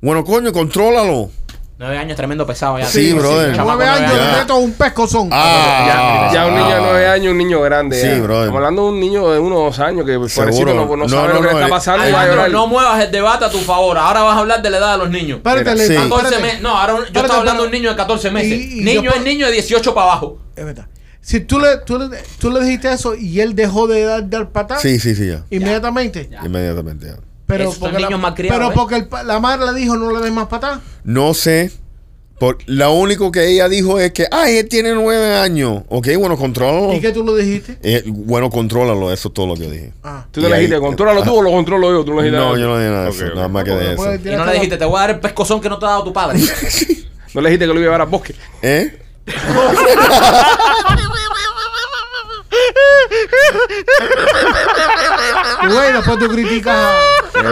[0.00, 1.30] Bueno, coño, contrólalo.
[1.78, 2.86] Nueve años tremendo pesado ya.
[2.86, 3.56] Sí, brother.
[3.56, 4.32] Nueve años ya.
[4.32, 5.28] le meto un pescozón.
[5.30, 8.00] Ah, ya, ya un niño de nueve años, un niño grande.
[8.00, 8.14] Sí, ya.
[8.20, 8.40] brother.
[8.46, 11.28] Estamos hablando de un niño de unos dos años que pobrecito no, no No, sabe
[11.28, 13.96] no, lo que no, le está eh, pasando no muevas el debate a tu favor.
[13.96, 15.36] Ahora vas a hablar de la edad de los niños.
[15.36, 15.92] Espérate, Sí.
[15.92, 16.42] le- 14 espérate.
[16.42, 16.62] meses.
[16.62, 18.52] No, ahora yo estaba hablando de un niño de 14 meses.
[18.52, 20.38] Y- y niño es niño de 18 para abajo.
[20.56, 20.86] Es verdad.
[21.20, 22.08] Si tú le, tú, le,
[22.40, 25.44] tú le dijiste eso y él dejó de dar, dar patada Sí, sí, sí, ya.
[25.50, 26.28] inmediatamente.
[26.28, 26.40] Ya.
[26.44, 27.16] Inmediatamente, ya.
[27.48, 28.74] Pero Esos porque, niños la, malcriados, pero ¿eh?
[28.76, 30.82] porque el la madre le dijo no le des más patada.
[31.02, 31.72] No sé.
[32.38, 35.82] Por, lo único que ella dijo es que, ay, él tiene nueve años.
[35.88, 36.92] Ok, bueno, contrólalo.
[36.92, 37.78] ¿Y qué tú lo dijiste?
[37.82, 39.94] Eh, bueno, contrólalo, eso es todo lo que yo dije.
[40.04, 40.26] Ah.
[40.30, 42.04] Tú te le dijiste, contrólalo tú o lo controlo yo.
[42.04, 43.94] Tú no le dijiste No, yo no dije nada de eso, nada más que de
[43.94, 44.14] eso.
[44.14, 46.04] Y no le dijiste, te voy a dar el pescozón que no te ha dado
[46.04, 46.38] tu padre.
[47.34, 48.34] No le dijiste que lo iba a llevar al bosque.
[48.62, 48.98] ¿Eh?
[55.68, 56.96] Güey, después tú criticas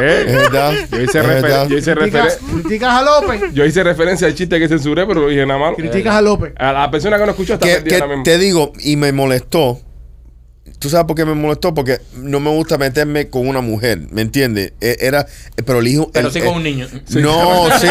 [0.03, 0.73] Eh, Es verdad.
[0.91, 1.69] Yo hice, es refer- verdad.
[1.69, 3.43] yo, hice criticas, a López.
[3.53, 5.77] yo hice referencia al chiste que censuré, pero no dije nada malo.
[5.77, 6.53] Criticas a López.
[6.57, 8.25] A la persona que no escuchó está que, perdida que ahora mismo.
[8.25, 9.81] te digo, y me molestó.
[10.79, 11.73] ¿Tú sabes por qué me molestó?
[11.73, 14.73] Porque no me gusta meterme con una mujer, ¿me entiendes?
[14.81, 15.27] E- Era,
[15.65, 16.11] pero el hijo...
[16.13, 16.87] Pero el- sí el- con un niño.
[17.11, 17.87] No, sí.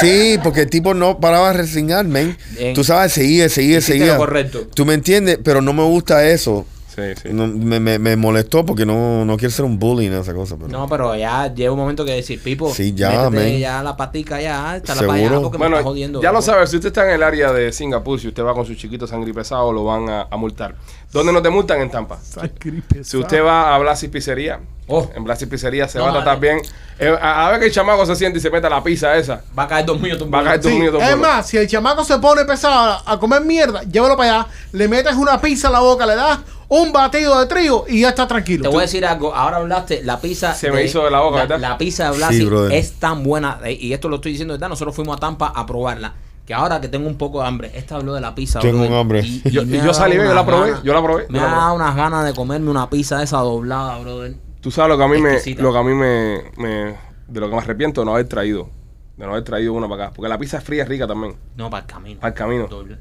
[0.00, 2.36] Sí, porque el tipo no paraba de resignar, men.
[2.74, 4.12] Tú sabes, seguía, seguía, seguía.
[4.14, 4.66] lo correcto.
[4.74, 6.66] Tú me entiendes, pero no me gusta eso.
[6.98, 7.28] Sí, sí.
[7.32, 10.56] No, me, me, me molestó porque no, no quiero ser un bully en esa cosa.
[10.56, 10.68] Pero.
[10.68, 14.94] No, pero ya llega un momento que decir, Pipo, Sí, ya, la patica ya, está
[14.94, 16.20] la allá porque me Bueno, está jodiendo.
[16.20, 18.66] ya lo sabes, si usted está en el área de Singapur, si usted va con
[18.66, 20.74] su chiquito sangre pesado, lo van a, a multar.
[21.12, 21.80] ¿Dónde no te multan?
[21.80, 22.18] En Tampa.
[23.02, 25.06] Si usted va a Blasis Pizzería, Oh.
[25.14, 26.54] en Blasis Pizzería se No, va a tratar vale.
[26.54, 26.62] bien.
[26.98, 29.14] Eh, a, a ver que el chamaco se siente y se mete a la pizza
[29.16, 29.42] esa.
[29.58, 31.68] Va a caer dormido tu Va a caer Sí, dormido todo es más, si el
[31.68, 35.68] chamaco se pone pesado a, a comer mierda, llévalo para allá, le metes una pizza
[35.68, 36.38] a la boca, le das
[36.68, 38.62] un batido de trigo y ya está tranquilo.
[38.62, 41.36] Te voy a decir algo, ahora hablaste, la pizza Se me hizo de la boca,
[41.36, 41.60] la, ¿verdad?
[41.60, 44.58] la pizza de Blasi Sí, es tan buena, eh, y esto lo estoy diciendo de
[44.58, 46.14] verdad, nosotros fuimos a Tampa a probarla,
[46.48, 48.58] que ahora que tengo un poco de hambre, esta habló de la pizza.
[48.60, 49.20] Tengo un hambre.
[49.20, 51.94] y- y Yo- yo salí, yo la probé, yo la probé, Me ha dado unas
[51.94, 54.34] ganas de comerme una pizza esa doblada, brother.
[54.62, 56.94] Tú sabes lo que a mí me, lo que a mí me, me-
[57.28, 58.70] de lo que me arrepiento de no haber traído,
[59.18, 61.36] de no haber traído una para acá, porque la pizza fría es rica también.
[61.54, 62.18] No, para el camino.
[62.20, 62.66] Para el camino.
[62.66, 62.96] Doble-.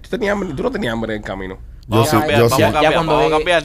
[0.00, 1.58] Tú tenías hambre, tú no tenías hambre en el camino.
[1.88, 2.62] Yo Vamos sí, a cambiar, yo vamos sí.
[2.62, 3.64] a Ya- ya cambiar, cuando vamos a cambiar.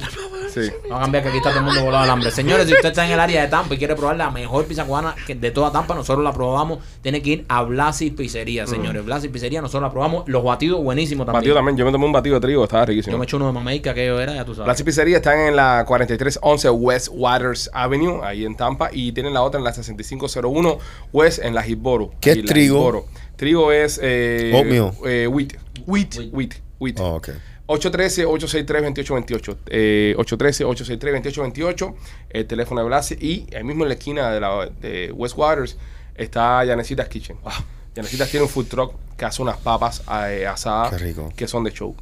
[0.49, 0.61] Sí.
[0.89, 2.31] Vamos a cambiar que aquí está todo el mundo volado al hambre.
[2.31, 4.85] Señores, si usted está en el área de Tampa y quiere probar la mejor pizza
[4.85, 6.79] cubana que de toda Tampa, nosotros la probamos.
[7.03, 9.05] Tiene que ir a Blasi Pizzería, señores.
[9.05, 10.23] Blasi Pizzería, nosotros la probamos.
[10.27, 11.41] Los batidos buenísimos también.
[11.41, 13.17] Batido también, yo me tomé un batido de trigo, estaba Yo riquísimo.
[13.19, 14.81] me eché uno de mamey que aquello era, ya tú sabes.
[14.81, 19.59] pizzería están en la 4311 West Waters Avenue, ahí en Tampa, y tienen la otra
[19.59, 20.79] en la 6501
[21.13, 22.11] West en la Hillsboro.
[22.19, 23.05] ¿Qué es trigo?
[23.35, 24.91] Trigo es eh, Oatmeal.
[25.05, 25.53] eh, wheat.
[25.85, 26.15] Wheat.
[26.31, 26.53] Wheat.
[26.79, 26.99] Wheat.
[26.99, 27.29] Oh, ok.
[27.67, 29.57] 813-863-2828.
[29.67, 31.95] Eh, 813-863-2828.
[32.29, 33.15] El teléfono de Blasi.
[33.19, 35.77] Y ahí mismo en la esquina de, la, de West Waters
[36.15, 37.37] está Yanecitas Kitchen.
[37.43, 37.53] Wow.
[37.95, 41.01] Yanecitas tiene un food truck que hace unas papas eh, asadas
[41.35, 41.95] que son de show.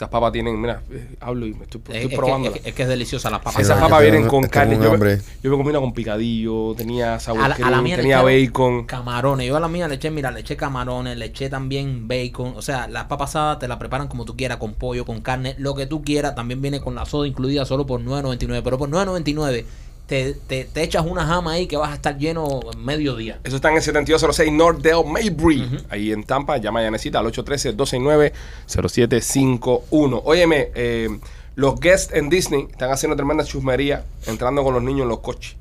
[0.00, 2.56] Estas papas tienen, mira, eh, hablo y me estoy, Es, estoy es que, probándolas.
[2.56, 3.52] es que- es que es deliciosa la papa.
[3.56, 4.78] Sí, Esas no, papas vienen con carne.
[4.82, 7.82] Yo me, yo me comí una con picadillo, tenía sour A la, a la cream,
[7.84, 8.86] mía tenía bacon.
[8.86, 9.46] Camarones.
[9.46, 12.54] Yo a la mía le eché, mira, le eché camarones, le eché también bacon.
[12.56, 15.54] O sea, las papas asadas te la preparan como tú quieras, con pollo, con carne,
[15.58, 16.34] lo que tú quieras.
[16.34, 18.62] También viene con la soda incluida solo por 9.99.
[18.64, 19.66] Pero por 9.99
[20.10, 23.38] te, te, te echas una jama ahí que vas a estar lleno en mediodía.
[23.44, 25.84] Eso está en el 7206 Northdale Maybury.
[25.88, 26.56] Ahí en Tampa.
[26.56, 30.22] Llama a Yanecita al 813-269-0751.
[30.24, 31.08] Óyeme, eh,
[31.54, 35.54] los guests en Disney están haciendo tremenda chusmería entrando con los niños en los coches.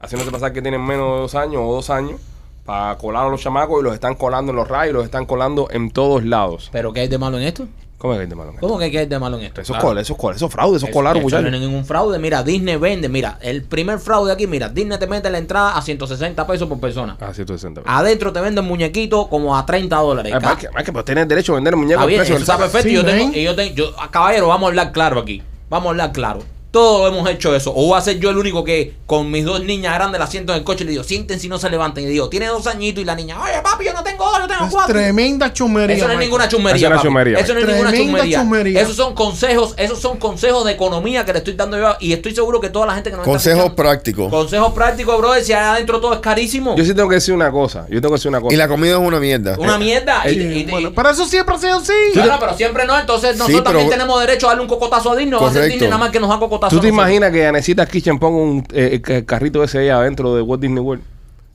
[0.00, 2.20] Haciéndote pasar que tienen menos de dos años o dos años
[2.64, 5.68] para colar a los chamacos y los están colando en los rayos, los están colando
[5.70, 6.68] en todos lados.
[6.72, 7.68] ¿Pero qué hay de malo en esto?
[8.04, 8.66] ¿Cómo es que hay de malo en esto?
[8.68, 9.60] ¿Cómo que hay de malo en esto?
[9.62, 9.98] Eso es Claro.
[9.98, 11.54] eso es eso es fraude, eso es colar, Eso no muchachos.
[11.54, 12.18] es ningún fraude.
[12.18, 13.08] Mira, Disney vende.
[13.08, 16.78] Mira, el primer fraude aquí, mira, Disney te mete la entrada a 160 pesos por
[16.78, 17.16] persona.
[17.18, 17.80] Ah, 160.
[17.86, 20.34] Adentro te venden muñequito como a 30 dólares.
[20.38, 22.88] Ca- Mike, Mike, pero tienes derecho a vender muñecos bien, precio eso está perfecto.
[22.88, 25.42] Sí, yo tengo, yo tengo, yo, ah, caballero, vamos a hablar claro aquí.
[25.70, 26.40] Vamos a hablar claro.
[26.74, 27.70] Todos hemos hecho eso.
[27.72, 30.52] O voy a ser yo el único que con mis dos niñas grandes la siento
[30.52, 32.02] en el coche y le digo, sienten si no se levantan.
[32.02, 34.48] Y digo, tiene dos añitos y la niña, oye papi, yo no tengo dos, yo
[34.48, 34.92] tengo Es cuatro.
[34.92, 35.94] tremenda chumería.
[35.96, 36.28] Eso no es Michael.
[36.30, 36.76] ninguna chummería.
[36.80, 37.06] Eso no es papi.
[37.08, 37.38] chummería.
[37.38, 38.38] Eso no es ninguna Tremenda chummería.
[38.40, 38.80] chummería.
[38.80, 41.94] Esos son consejos, esos son consejos de economía que le estoy dando yo.
[42.00, 44.28] Y estoy seguro que toda la gente que nos Consejos prácticos.
[44.30, 45.44] Consejos prácticos, brother.
[45.44, 46.74] Si allá adentro todo es carísimo.
[46.76, 47.86] Yo sí tengo que decir una cosa.
[47.88, 48.52] Yo tengo que decir una cosa.
[48.52, 49.56] Y la comida es una mierda.
[49.60, 50.22] una mierda.
[50.24, 51.92] Sí, y- y- bueno, pero eso siempre ha sido así.
[52.16, 55.14] Bueno, pero siempre no, entonces nosotros pero- también tenemos derecho a darle un cocotazo a
[55.16, 55.38] Disney.
[55.38, 55.72] Va a ser Correcto.
[55.74, 56.76] Disney nada más que nos da cocotazo.
[56.76, 60.42] ¿Tú te imaginas que Yanecita Kitchen ponga un eh, ca- carrito ese ahí adentro de
[60.42, 61.02] Walt Disney World?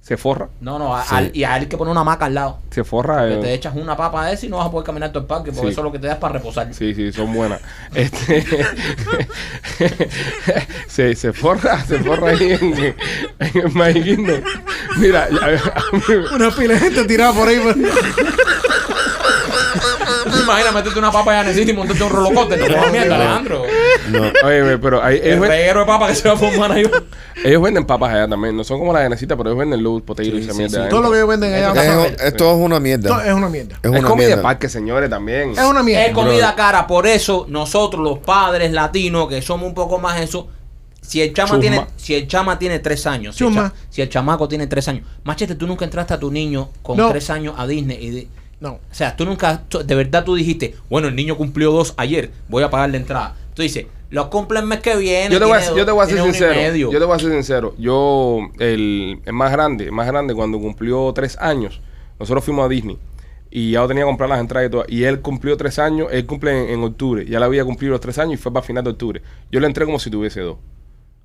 [0.01, 0.47] Se forra.
[0.62, 2.57] No, no, a- al- y a él hay que poner una maca al lado.
[2.72, 3.28] Se forra.
[3.28, 3.38] Que eh.
[3.38, 5.51] te echas una papa de esa y no vas a poder caminar todo el parque
[5.51, 5.72] porque Sí.
[5.74, 6.74] eso es lo que te das para reposar.
[6.74, 7.62] Sí, sí, son buenas.
[7.93, 8.43] Este,
[10.88, 12.74] se, se forra, se forra ahí en,
[13.39, 14.41] en el Magic Kingdom.
[14.97, 17.60] Mira, ya- a mí- Una pila de gente tirada por ahí.
[17.62, 17.76] pues.
[20.32, 22.58] ¿Tú te imaginas meterte una papa ya necesitas y montarte un rolocote?
[22.58, 23.64] No, no, mierda, Alejandro.
[24.10, 24.48] No.
[24.48, 26.84] Óyeme, pero ahí- El reguero de papa que se va a formar ahí.
[27.44, 28.56] ellos venden papas allá también.
[28.56, 30.90] No son como las Yanecita, pero ellos venden luz, potato y Sí, esa sí, mierda.
[30.90, 32.06] Todo lo que ellos venden allá.
[32.24, 33.26] Esto es una mierda.
[33.28, 33.76] Es una mierda.
[33.76, 34.44] Es Es una comida de mierda.
[34.44, 35.52] parque, señores, también.
[35.52, 36.06] Es una mierda.
[36.06, 40.48] Es comida cara, por eso nosotros los padres latinos que somos un poco más eso,
[41.02, 41.62] si el chama Chusma.
[41.62, 44.88] tiene, si el chama tiene tres años, si el, cha- si el chamaco tiene tres
[44.90, 47.10] años, machete, tú nunca entraste a tu niño con No.
[47.10, 48.28] tres años a Disney y
[48.60, 48.74] No.
[48.74, 52.64] o sea, tú nunca, de verdad tú dijiste, bueno, el niño cumplió dos ayer, voy
[52.64, 53.36] a pagar la entrada.
[53.53, 55.32] Tú dices, lo cumple el mes que viene.
[55.34, 56.53] Yo te, voy a, yo te voy a ser sincero.
[56.55, 56.91] medio".
[56.91, 57.76] Yo te voy a ser sincero.
[57.78, 61.82] Yo, el, el más grande, el más grande, cuando cumplió tres años,
[62.20, 62.97] nosotros fuimos a Disney.
[63.51, 64.86] Y ya tenía que comprar las entradas y todo.
[64.88, 67.26] Y él cumplió tres años, él cumple en, en octubre.
[67.26, 69.22] Ya le había cumplido los tres años y fue para final de octubre.
[69.51, 70.57] Yo le entré como si tuviese dos.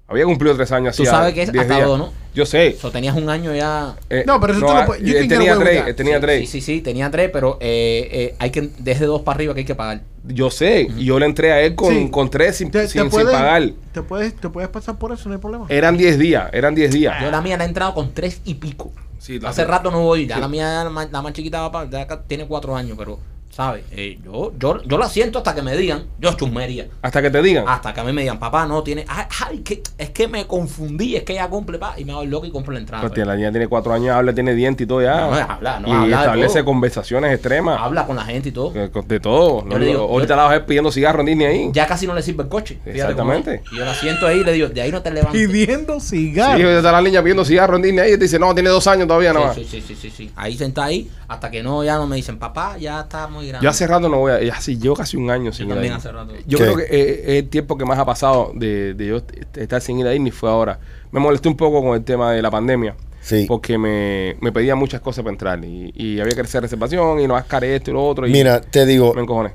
[0.07, 0.95] Había cumplido tres años.
[0.97, 1.87] Tú hacía sabes que es 10 hasta días.
[1.89, 2.13] dos, ¿no?
[2.35, 2.77] Yo sé.
[2.79, 3.97] So, tenías un año ya.
[4.11, 5.87] Eh, No, pero eso tú lo puedes- Él get tenía tres.
[5.87, 6.41] Él tenía sí, tres.
[6.41, 9.61] Sí, sí, sí, tenía tres, pero eh, eh, hay que, desde dos para arriba que
[9.61, 10.03] hay que pagar.
[10.25, 10.89] Yo sé.
[10.97, 12.09] Y yo le entré a él con, Sí.
[12.11, 13.71] con tres sin, Te, sin, te sin pagar.
[13.93, 15.67] Te puedes, te puedes pasar por eso, no hay problema.
[15.71, 16.51] Eran 10 días.
[16.53, 17.15] Eran 10 días.
[17.23, 18.93] Yo la mía la he entrado con tres y pico.
[19.19, 20.27] Sí, la- Hace rato no voy.
[20.27, 20.41] Ya Sí.
[20.43, 23.19] la mía, la más, la más chiquita, va pa- ya acá tiene cuatro años, pero
[23.55, 23.85] ¿sabes?
[23.93, 26.89] Eh, yo, yo, yo la siento hasta que me digan, yo chusmería.
[27.03, 27.65] Hasta que te digan.
[27.69, 29.05] Hasta que a mí me digan, papá, no tiene.
[29.09, 32.23] Ay, ay, que, es que me confundí, es que ella cumple, pa, y me hago
[32.23, 33.03] el loco y compro la entrada.
[33.03, 35.21] Pues, tía, la niña tiene cuatro años, habla, tiene dientes y todo ya.
[35.21, 36.65] No, es hablar, no, y hablar de establece todo.
[36.65, 37.81] conversaciones extremas.
[37.81, 38.71] Habla con la gente y todo.
[38.73, 39.63] De todo.
[39.63, 41.71] Yo No, le digo, ahorita yo- la vas a ver pidiendo cigarro en Disney ahí.
[41.73, 42.75] Ya casi no le sirve el coche.
[42.85, 43.59] fíjate Exactamente.
[43.59, 43.73] cómo es.
[43.73, 45.41] Y yo la siento ahí y le digo, de ahí no te levantes.
[45.47, 46.61] Pidiendo Sí, cigarros.
[46.71, 49.07] está la niña pidiendo cigarro en Disney ahí y te dice, no, tiene dos años
[49.07, 49.55] todavía nada más.
[49.57, 50.31] Sí, sí, sí, sí, sí, sí.
[50.35, 53.64] Ahí sentada ahí, hasta que no, ya no me dicen, papá, ya está muy grande.
[53.64, 54.42] Yo hace rato no voy a.
[54.42, 56.11] Ya sí, llevo casi un año sin ir a también Disney.
[56.11, 56.34] hace rato.
[56.47, 56.64] Yo ¿Qué?
[56.64, 59.80] creo que eh, es el tiempo que más ha pasado de, de yo est- estar
[59.80, 60.78] sin ir a Disney fue ahora.
[61.12, 62.97] Me molesté un poco con el tema de la pandemia.
[63.20, 63.47] Sí.
[63.49, 65.64] Porque me, me pedían muchas cosas para entrar.
[65.64, 68.26] Y, y había que hacer reservación y no ascar esto y lo otro.
[68.26, 69.53] Y Mira, te digo, me encojoné.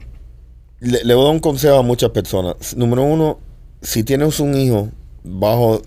[0.80, 2.76] le, le voy a dar un consejo a muchas personas.
[2.76, 3.38] Número uno,
[3.82, 4.90] si tienes un hijo
[5.24, 5.82] bajo,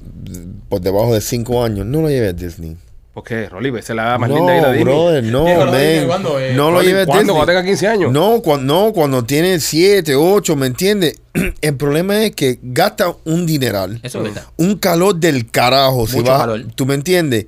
[0.69, 2.77] por debajo de 5 años, no lo lleves a Disney.
[3.15, 3.71] ¿Por qué, Rolly?
[3.79, 4.85] Es la edad más no, linda de ir a Disney.
[4.95, 5.75] brother, no, lo man.
[5.77, 7.21] eh, no lo Rolly, lleves a ¿cuándo?
[7.23, 7.37] Disney.
[7.37, 8.13] Cuando tenga 15 años.
[8.13, 11.21] No, cuando, no, cuando tiene 7, 8, ¿me entiendes?
[11.61, 14.01] El problema es que gasta un dineral.
[14.03, 14.45] Eso es verdad.
[14.57, 16.07] un calor del carajo.
[16.07, 16.65] si Mucho vas- calor.
[16.75, 17.47] ¿Tú me entiendes?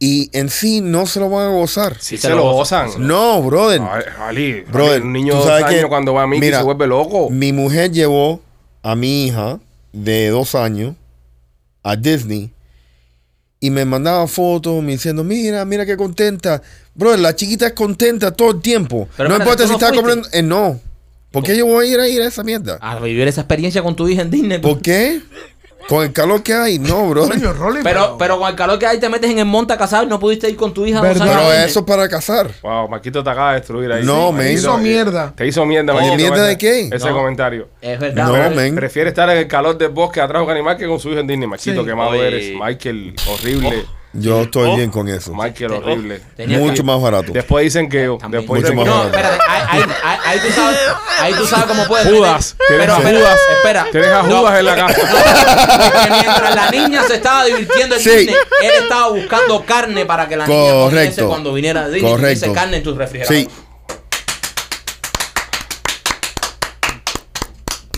[0.00, 1.94] Y en sí no se lo van a gozar.
[2.00, 2.90] Si Sí, se, se lo lo gozan.
[2.98, 3.80] No, brother.
[3.88, 7.30] Ay, Rolly, Brother, un niño de años que- cuando va a mira, se vuelve loco.
[7.30, 8.40] Mi mujer llevó
[8.82, 9.60] a mi hija
[9.92, 10.96] de dos años
[11.84, 12.50] a Disney
[13.64, 16.60] y me mandaba fotos me diciendo, mira, mira qué contenta.
[16.94, 19.08] Brother, la chiquita es contenta todo el tiempo.
[19.16, 20.28] Pero no importa ¿tú si no está comiendo...
[20.32, 20.78] eh, no.
[21.30, 22.76] ¿Por qué yo voy a ir a ir a esa mierda?
[22.82, 24.58] A vivir esa experiencia con tu hija en Disney.
[24.58, 25.22] ¿Por qué?
[25.88, 26.78] Con el calor que hay.
[26.78, 29.76] No, Rolly, Pero, pero con el calor que hay te metes en el monte a
[29.76, 31.00] casar y no pudiste ir con tu hija.
[31.00, 31.64] Pero Disney.
[31.66, 32.50] eso es para casar.
[32.62, 34.04] Wow, Marquito te acaba de destruir ahí.
[34.04, 35.32] No, Sí, me hizo eh, mierda.
[35.36, 36.88] Te hizo mierda, Oye, Marquito, ¿mierda de qué?
[36.92, 37.14] Ese No.
[37.14, 37.68] comentario.
[37.80, 38.26] Es verdad.
[38.50, 38.74] No, men.
[38.74, 41.20] Prefiere estar en el calor del bosque atrás de un animal que con su hijo
[41.20, 41.46] en Disney.
[41.48, 41.86] Marquito, Sí.
[41.86, 42.26] qué malo Oye.
[42.28, 42.52] eres.
[42.58, 43.84] Michael, horrible.
[44.16, 44.76] Yo estoy Oh.
[44.76, 45.32] bien con eso.
[45.34, 46.20] Michael, horrible.
[46.36, 47.32] Tenía Mucho que- más barato.
[47.32, 48.06] Después dicen que.
[48.20, 48.42] También.
[48.42, 49.16] Después Mucho dicen más que- No, barato.
[49.18, 50.78] espérate, ahí, ahí, ahí, tú sabes,
[51.20, 52.06] ahí tú sabes cómo puedes.
[52.08, 53.40] Judas, tienes Pero a espera, Judas.
[53.56, 53.86] espera.
[53.90, 55.00] Tienes a No, Judas en la casa.
[55.00, 58.10] porque mientras la niña se estaba divirtiendo en Sí.
[58.10, 61.28] Disney, él estaba buscando carne para que la niña comiese Correcto.
[61.28, 62.10] cuando viniera a Disney.
[62.12, 62.52] Correcto.
[62.52, 63.36] Carne en tu refrigerador.
[63.36, 63.48] Sí.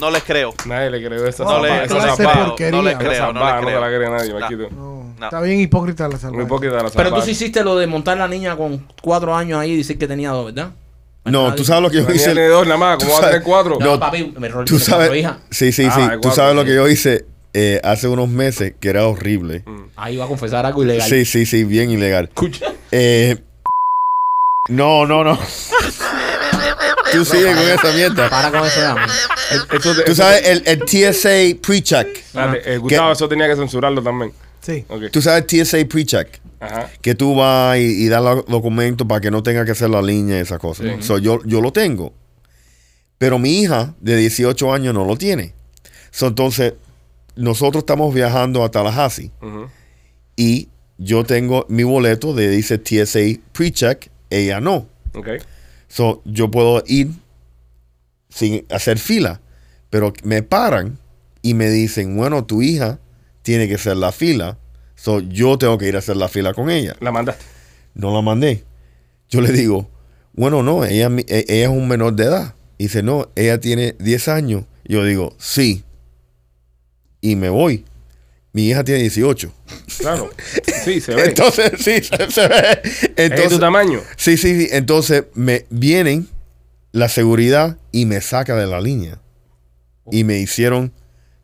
[0.01, 0.55] No les creo.
[0.67, 1.87] Nadie le creo esa No, No le, creo.
[1.89, 2.17] No les esa
[2.99, 3.33] creo.
[3.33, 3.81] No la creo.
[3.99, 4.39] cree nadie, No.
[4.41, 4.69] Marquito.
[4.71, 5.25] No, No.
[5.25, 6.37] Está bien hipócrita la salvaje.
[6.43, 9.59] Muy poquita la Pero tú sí hiciste lo de montar la niña con cuatro años
[9.59, 10.73] ahí y decir que tenía dos, ¿verdad?
[11.25, 12.27] No, tú sabes lo que yo hice.
[12.33, 13.79] tiene dos nada más, tú ¿cómo va a tener sabes- cuatro?
[13.81, 15.13] No, No, papi, me Tú sabes.
[15.17, 15.39] hija.
[15.51, 16.21] Sí, sí, Ah, sí.
[16.23, 19.65] Tú sabes lo que yo hice eh, hace unos meses, que era horrible.
[19.97, 21.09] Ahí va a confesar algo ilegal.
[21.09, 22.27] Sí, sí, sí, bien ilegal.
[22.27, 22.67] Escucha.
[22.93, 23.39] Eh,
[24.69, 25.39] no, no, no.
[27.13, 28.29] Tú sigues con esa mierda.
[28.31, 29.01] Para con eso, dame.
[29.73, 32.09] Eso te- Tú sabes el, el TSA pre-check.
[32.17, 34.33] Espérate, eh, Gustavo, eso tenía que censurarlo también.
[34.61, 34.85] Sí.
[34.89, 35.05] Ok.
[35.13, 36.29] Tú sabes el TSA pre-check.
[36.59, 36.91] Ajá.
[37.03, 40.03] Que tú vas y, y das los documentos para que no tenga que hacer la
[40.03, 40.87] línea y esas cosas.
[40.87, 41.03] Sí.
[41.03, 42.13] So, yo, yo lo tengo.
[43.19, 45.55] Pero mi hija de 18 años no lo tiene.
[46.11, 46.75] So, entonces,
[47.37, 49.31] nosotros estamos viajando a Tallahassee.
[50.37, 54.87] Y yo tengo mi boleto de dice TSA pre-check, ella no.
[55.15, 55.29] Ok.
[55.97, 57.09] So, yo puedo ir
[58.29, 59.41] sin hacer fila,
[59.89, 60.99] pero me paran
[61.41, 62.99] y me dicen, bueno, tu hija
[63.41, 64.59] tiene que hacer la fila,
[64.95, 66.95] so yo tengo que ir a hacer la fila con ella.
[67.01, 67.47] La mandaste.
[67.95, 68.63] No la mandé.
[69.31, 69.89] Yo le digo,
[70.35, 72.55] bueno, no, ella, e- ella es un menor de edad.
[72.77, 74.65] Y dice, no, ella tiene 10 años.
[74.85, 75.83] Yo digo, sí.
[77.23, 77.87] Y me voy.
[78.57, 79.53] Mi hija tiene 18.
[79.99, 80.31] Claro.
[80.87, 81.25] Sí, se ve.
[81.27, 82.81] Entonces, sí, se, se ve.
[82.85, 84.01] ¿Es de tu Entonces, tamaño?
[84.17, 84.69] sí, sí, sí.
[84.71, 86.27] Entonces, me vienen
[86.93, 89.19] la seguridad y me saca de la línea.
[90.11, 90.93] Y me hicieron,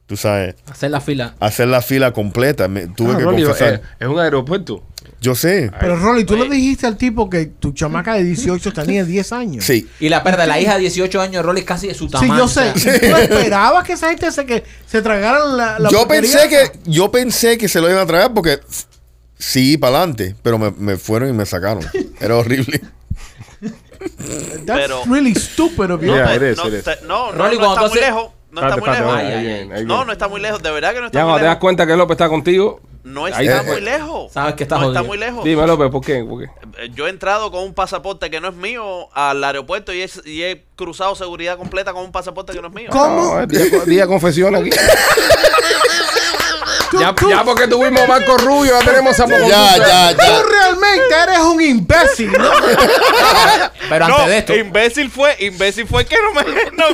[0.07, 1.35] tú sabes, Hacer la fila.
[1.41, 2.67] hacer la fila completa.
[2.69, 3.75] Me, tuve Ah, que confesar.
[3.75, 4.83] eh, es un aeropuerto.
[5.21, 5.71] Yo sé.
[5.79, 6.49] Pero Rolly, tú Oye.
[6.49, 9.65] le dijiste al tipo que tu chamaca de 18 tenía 10 años.
[9.65, 9.89] Sí.
[10.01, 12.11] Y la perda, la hija de 18 años de Rolly es casi de su Sí,
[12.13, 12.37] tamaño.
[12.39, 12.73] yo o sé.
[12.75, 16.73] ¿Y ¿Tú esperabas que esa gente se, que, se tragaran la, la Yo pensé que,
[16.85, 18.61] yo pensé que se lo iban a traer porque
[19.39, 20.35] sí, para adelante.
[20.43, 21.85] Pero me, me fueron y me sacaron.
[22.21, 22.81] Era horrible.
[24.67, 26.09] That's Pero- really stupid of you.
[26.09, 26.85] No, Yeah, te- it is, no, it is.
[26.85, 28.33] te- no, no, Rolly, no cuando está muy lejos.
[28.51, 29.85] No está muy lejos.
[29.87, 30.63] No, no está muy lejos.
[30.63, 32.81] De verdad que no está Ya muy cuando te das cuenta que López está contigo,
[33.05, 34.33] No está eh, muy lejos.
[34.33, 35.45] Sabes que está No está muy lejos.
[35.45, 36.25] dime López, ¿por qué?
[36.25, 36.51] ¿Por qué?
[36.79, 40.11] Eh, Yo he entrado con un pasaporte que no es mío al aeropuerto y he,
[40.25, 42.89] y he cruzado seguridad completa con un pasaporte que no es mío.
[42.93, 43.37] ¿Cómo?
[43.37, 44.71] No, día, día confesión aquí.
[47.01, 50.43] Ya, ya porque tuvimos Marco Rubio, ya tenemos a Ya, ya, ya.
[50.81, 52.51] Realmente eres un imbécil, ¿no?
[53.89, 56.43] Pero no, antes de esto, imbécil fue, imbécil fue que no, me,
[56.73, 56.85] no,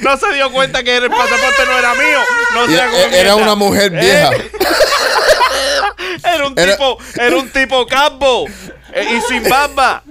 [0.00, 2.18] no se dio cuenta que el pasaporte no era mío.
[2.54, 2.74] No Y-
[3.14, 4.30] Era una mujer Eh, vieja.
[6.34, 8.46] Era un Era- tipo, era un tipo calvo
[8.92, 10.02] eh, y sin barba.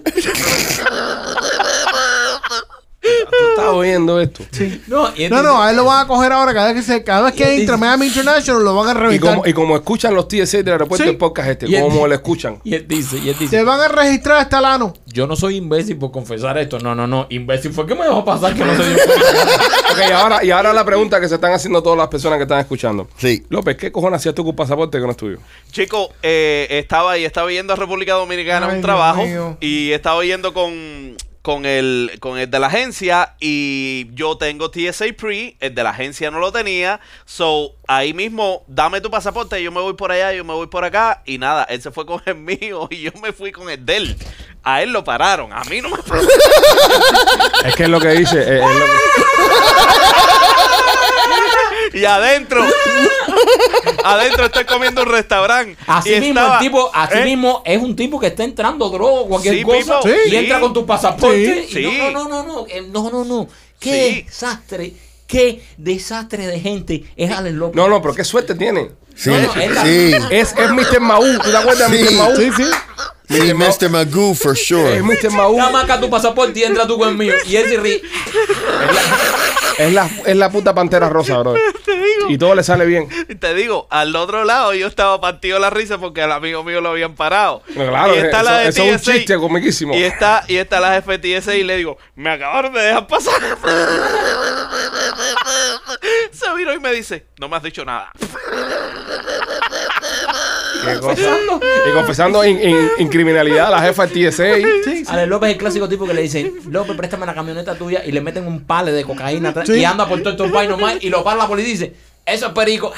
[3.29, 4.43] Tú estás oyendo esto.
[4.87, 7.03] No, y él No, a él lo van a coger ahora cada vez que se,
[7.03, 9.35] cada vez Y que él entra dice- Miami International lo van a Y reventar.
[9.35, 11.09] como, y como escuchan los TSA del aeropuerto Sí.
[11.09, 12.59] del podcast este, Y él- como lo escuchan.
[12.63, 14.93] Y él dice, y él Se dice, van a registrar hasta el ano.
[15.05, 16.79] yo no soy imbécil por confesar esto.
[16.79, 17.27] No, no, no.
[17.29, 18.93] Imbécil fue que me dejó pasar que no cuenta.
[19.91, 22.43] Ok, y ahora, y ahora la pregunta que se están haciendo todas las personas que
[22.43, 23.07] están escuchando.
[23.17, 23.45] Sí.
[23.49, 25.37] López, ¿qué cojones hacías tú con un pasaporte que no es tuyo?
[25.71, 29.57] Chico, eh, estaba ahí, estaba yendo a República Dominicana a Ay, un Dios trabajo mío.
[29.61, 31.15] y estaba yendo con,
[31.47, 35.91] con, el, con el de la agencia y yo tengo TSA Pre, el de la
[35.91, 40.33] agencia no lo tenía, so ahí mismo, dame tu pasaporte, yo me voy por allá,
[40.33, 43.11] yo me voy por acá y nada, él se fue con el mío y yo
[43.21, 44.17] me fui con el de él.
[44.61, 45.95] A él lo pararon, a mí no me
[47.69, 48.41] Es que es lo que dice.
[48.41, 50.26] es lo que-
[51.99, 52.63] Y adentro,
[54.03, 55.77] adentro estoy comiendo un restaurante.
[55.87, 57.23] Así y mismo, estaba- el tipo, así ¿eh?
[57.25, 60.35] mismo es un tipo que está entrando droga o cualquier Sí, cosa Pipo, y sí.
[60.35, 61.67] entra con tu pasaporte.
[61.69, 61.97] Sí, y no, sí.
[62.13, 62.65] no, no, no, no,
[63.03, 63.47] no, no, no.
[63.79, 64.21] Qué Sí.
[64.23, 64.93] desastre,
[65.27, 67.75] qué desastre de gente es Alex López.
[67.75, 68.91] No, no, pero qué suerte tiene.
[69.15, 70.11] Sí, No, no, es la- sí.
[70.29, 70.99] Es, es Mr.
[70.99, 71.39] Maú.
[71.43, 72.15] ¿Tú te acuerdas de Sí.
[72.15, 72.17] Mr.
[72.23, 72.35] Maú?
[72.37, 72.63] Sí, sí.
[73.29, 73.89] Sí, Mr.
[73.89, 75.01] Magoo, for Es sure.
[75.01, 75.31] Mr.
[75.31, 75.57] Maú.
[75.57, 77.33] Nada más acá tu pasaporte y entra tú con el mío.
[77.45, 78.01] Y él se ríe.
[79.77, 81.55] Es la, es la puta pantera rosa, bro.
[82.29, 83.07] Y todo le sale bien.
[83.39, 86.89] Te digo, al otro lado yo estaba partido la risa porque al amigo mío lo
[86.89, 87.61] habían parado.
[87.75, 89.93] No, claro, y está eso- la de eso es un chiste comiquísimo.
[89.95, 93.33] Y está, y está la jefe TSA y le digo, me acabaron de dejar pasar.
[96.31, 98.11] Se vino y me dice, no me has dicho nada.
[100.93, 101.21] Qué cosa.
[101.89, 104.55] Y confesando en, en- en criminalidad a la jefa del TSA.
[104.55, 105.03] Sí, sí.
[105.07, 108.11] Alex López es el clásico tipo que le dicen, López, préstame la camioneta tuya y
[108.11, 109.75] le meten un pale de cocaína atrás Sí.
[109.75, 111.93] y anda por todo estos vainos más y lo para la policía y dice,
[112.25, 112.91] eso es perico.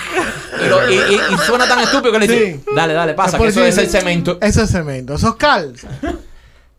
[0.65, 2.63] Y, lo- y- y- y suena tan estúpido que le dice, Sí.
[2.75, 4.37] dale, dale, pasa, que Por eso es el cemento.
[4.41, 5.13] Eso es cemento.
[5.15, 5.73] Eso es cal.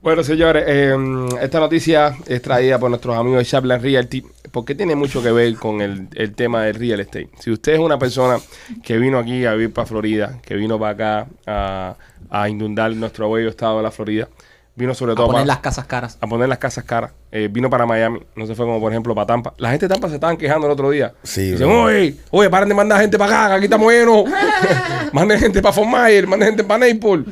[0.03, 0.97] Bueno, señores, eh,
[1.43, 5.55] esta noticia es traída por nuestros amigos de Chaplan Realty porque tiene mucho que ver
[5.57, 7.29] con el, el tema del real estate.
[7.39, 8.39] Si usted es una persona
[8.83, 11.97] que vino aquí a vivir para Florida, que vino para acá a,
[12.31, 14.27] a inundar nuestro bello estado de la Florida,
[14.75, 16.17] vino sobre A todo poner para, las casas caras.
[16.19, 19.15] a poner las casas caras, eh, vino para Miami, no se fue como por ejemplo
[19.15, 19.53] para Tampa.
[19.59, 21.13] La gente de Tampa se estaban quejando el otro día.
[21.23, 21.83] Sí, Dicen, bro.
[21.85, 24.25] oye, oye, paren de mandar gente para acá, que aquí estamos llenos.
[25.13, 27.27] manden gente para Fort Myers, manden gente para Naples.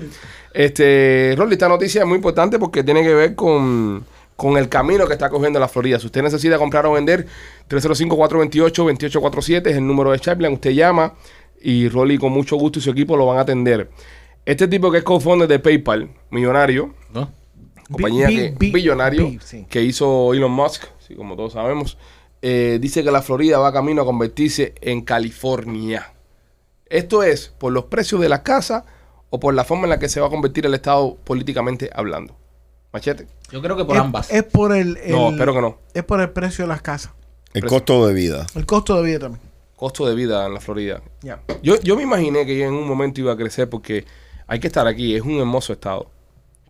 [0.55, 4.05] Este, Rolly, esta noticia es muy importante porque tiene que ver con,
[4.37, 5.99] con el camino que está cogiendo la Florida.
[5.99, 7.27] Si usted necesita comprar o vender,
[7.69, 10.53] 305-428-2847 es el número de Chaplin.
[10.55, 11.15] Usted llama
[11.61, 13.91] y Rolly con mucho gusto y su equipo lo van a atender.
[14.45, 17.31] Este tipo que es co-founder de PayPal, millonario, ¿no?
[17.91, 19.67] compañía Bi- que, bi- billonario bi- sí.
[19.69, 21.99] que hizo Elon Musk, sí, como todos sabemos,
[22.43, 26.13] eh, dice que la Florida va camino a convertirse en California.
[26.87, 28.85] Esto es por los precios de la casa
[29.31, 32.35] o por la forma en la que se va a convertir el Estado políticamente hablando.
[32.93, 33.27] Machete.
[33.51, 34.31] Yo creo que por es, ambas.
[34.31, 35.79] es por el, el- No, espero que no.
[35.95, 37.13] Es por el precio de las casas.
[37.53, 38.47] El costo de vida.
[38.55, 39.43] El costo de vida también.
[39.77, 41.03] Costo de vida en la Florida.
[41.23, 41.41] Ya.
[41.63, 44.05] Yo, yo me imaginé que en un momento iba a crecer porque
[44.47, 45.15] hay que estar aquí.
[45.15, 46.11] Es un hermoso estado.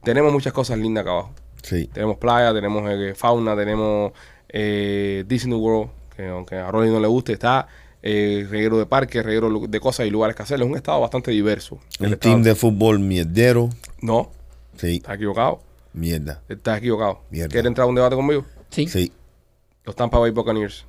[0.02, 1.30] Tenemos muchas cosas lindas acá abajo.
[1.62, 1.88] Sí.
[1.92, 4.12] Tenemos playa, tenemos eh, fauna, tenemos
[4.48, 7.66] eh, Disney World, que aunque a Rolly no le guste, está
[8.02, 10.60] eh, reguero de parques, reguero de cosas y lugares que hacer.
[10.60, 11.78] Es un estado bastante diverso.
[12.00, 13.70] El Un estado- team de fútbol mierdero.
[14.00, 14.30] No,
[14.76, 15.60] Sí, estás equivocado.
[15.92, 16.42] mierda.
[16.48, 17.22] Estás equivocado.
[17.30, 17.48] Mierda.
[17.50, 18.44] ¿Quieres entrar a un debate conmigo?
[18.70, 18.86] Sí.
[18.88, 19.12] Sí.
[19.84, 20.84] Los Tampa Bay Buccaneers.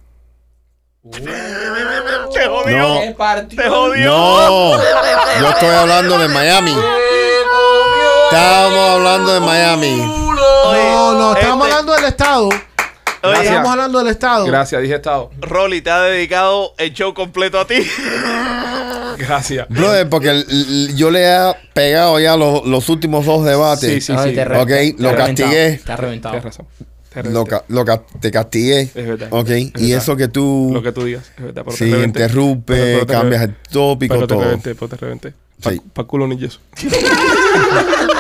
[1.11, 2.77] Te jodió.
[2.77, 3.69] No.
[3.69, 4.11] Jodió.
[4.11, 4.77] No,
[5.41, 6.75] yo estoy hablando de Miami.
[8.31, 9.95] Estamos hablando de Miami.
[9.97, 12.49] No, no, estamos este- hablando del Estado.
[13.21, 13.45] Gracias.
[13.47, 14.45] Estamos hablando del Estado.
[14.45, 15.31] Gracias, dije estado.
[15.41, 17.75] Rolly te ha dedicado el show completo a ti.
[19.17, 19.67] Gracias.
[19.69, 23.91] Brother, porque l- yo le he pegado ya los, los últimos dos debates.
[23.91, 24.35] Sí, sí, Ay, sí.
[24.35, 25.77] te re- Ok, te lo reventado, castigué.
[25.85, 26.33] Te ha reventado.
[26.35, 26.67] Tienes razón.
[27.13, 27.49] Te Lo, reventé.
[27.49, 28.81] ca- lo ca- te castigué.
[28.81, 29.27] Es verdad.
[29.31, 29.97] Ok, Es y verdad.
[30.03, 31.29] eso que tú Lo que tú digas.
[31.37, 31.63] Es verdad.
[31.65, 32.19] pero te sí, reventé.
[32.23, 33.61] interrumpe, Pero- pero te cambias reventé.
[33.67, 34.43] el tópico, Pero te todo.
[34.45, 35.33] reventé, pero te reventé.
[35.61, 35.81] Pa, Sí.
[35.93, 36.59] pa culo ni yeso.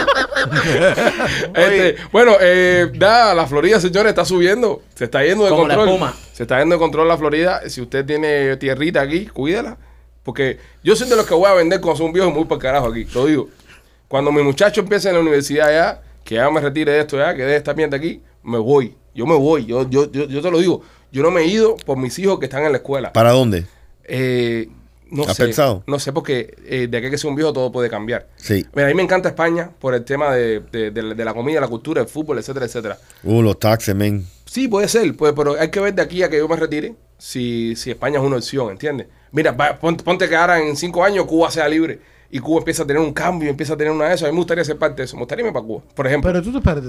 [1.55, 4.81] Este, bueno, eh, da, la Florida, señores, está subiendo.
[4.95, 5.89] Se está yendo de Como la control.
[5.89, 6.15] espuma.
[6.33, 7.61] Se está yendo de control la Florida.
[7.69, 9.77] Si usted tiene tierrita aquí, cuídela.
[10.23, 12.59] Porque yo soy de los que voy a vender cuando soy un viejo muy por
[12.59, 13.05] carajo aquí.
[13.13, 13.49] Lo digo.
[14.07, 17.35] Cuando mi muchacho empiece en la universidad ya, que ya me retire de esto ya,
[17.35, 18.95] que de esta mierda aquí, me voy.
[19.13, 19.65] Yo me voy.
[19.65, 20.81] Yo, yo, yo, yo te lo digo.
[21.11, 23.11] Yo no me he ido por mis hijos que están en la escuela.
[23.13, 23.65] ¿Para dónde?
[24.03, 24.69] Eh,
[25.11, 25.45] no ¿Has sé.
[25.45, 25.83] pensado?
[25.87, 28.27] No sé porque eh, de aquí que sea un viejo todo puede cambiar.
[28.37, 28.65] Sí.
[28.73, 31.59] Mira, a mí me encanta España por el tema de, de- de- de la comida,
[31.61, 32.97] la cultura, el fútbol, etcétera, etcétera.
[33.23, 34.25] Uh, los taxes, men.
[34.45, 36.95] Sí, puede ser, pues, pero hay que ver de aquí a que yo me retire
[37.17, 39.07] si, si España es una opción, ¿entiendes?
[39.31, 41.99] Mira, va- ponte, que ahora en cinco años Cuba sea libre
[42.31, 44.25] y Cuba empieza a tener un cambio, empieza a tener una de eso.
[44.25, 45.15] A mí me gustaría ser parte de eso.
[45.15, 46.31] Me gustaría irme para Cuba, por ejemplo.
[46.31, 46.81] Pero tú te.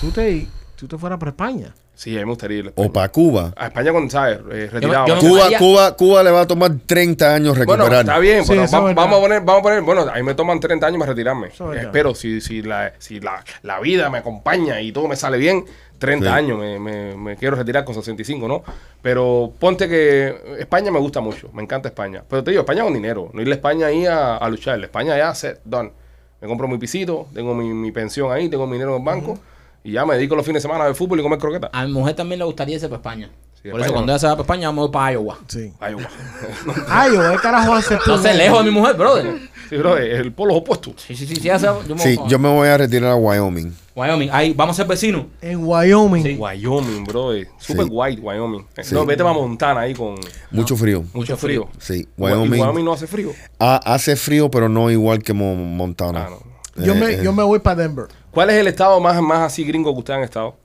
[0.00, 0.46] Tú te,
[0.76, 1.74] tú te fueras para España.
[1.96, 3.52] Sí, a mí me gustaría ir a o para Cuba.
[3.56, 4.40] A España con, ¿sabes?
[4.50, 5.06] Eh, retirado.
[5.06, 8.00] yo Cuba, Cuba, Cuba le va a tomar 30 años Bueno, recuperar.
[8.04, 10.22] está bien, Sí, pero eso va- es vamos a poner, vamos a poner, bueno, ahí
[10.24, 11.48] me toman 30 años para retirarme.
[11.48, 11.84] Eso es verdad.
[11.84, 15.64] Espero, si, si, la, si la, la vida me acompaña y todo me sale bien,
[16.00, 16.32] 30 Sí.
[16.34, 18.64] años me, me- me quiero retirar con 65, ¿no?
[19.00, 22.24] Pero ponte que España me gusta mucho, me encanta España.
[22.28, 24.82] Pero te digo, España con dinero, no ir a España ahí a, a luchar.
[24.82, 25.92] España ya, set, done.
[26.40, 29.38] Me compro mi pisito, tengo mi, mi pensión ahí, tengo mi dinero en el banco
[29.84, 31.70] y ya me dedico los fines de semana a ver fútbol y comer croquetas.
[31.72, 33.30] A mi mujer también le gustaría irse para España.
[33.62, 33.94] Sí, Por España eso no.
[33.94, 35.38] cuando ella se va para España, vamos a ir para Iowa.
[35.46, 35.72] Sí.
[35.78, 35.98] Guau.
[36.88, 38.10] Ay, ¿qué carajo haces tú?
[38.10, 39.36] No sé, lejos de mi mujer, brother.
[39.68, 40.92] sí, bro, el polo opuesto.
[40.96, 43.72] Sí, sí, sí, sí, yo me Sí, voy yo me voy a retirar a Wyoming.
[43.96, 45.26] Wyoming, ahí, vamos a ser vecinos.
[45.40, 46.22] En Wyoming.
[46.24, 46.36] Sí.
[46.36, 47.30] Wyoming, bro.
[47.58, 47.90] Super Sí.
[47.92, 48.66] white, Wyoming.
[48.82, 48.94] Sí.
[48.94, 50.16] No, vete para Montana ahí con
[50.50, 51.04] Mucho frío.
[51.14, 51.68] mucho frío.
[51.78, 52.60] Sí, ¿Y Wyoming.
[52.60, 53.30] Wyoming no hace frío?
[53.60, 56.26] Ah, hace frío, pero no igual que Mo- Montana.
[56.26, 56.53] Ah, no.
[56.76, 58.06] Yo, Eh, me, eh, yo me voy para Denver.
[58.30, 60.56] ¿Cuál es el estado más, más así gringo que ustedes han estado?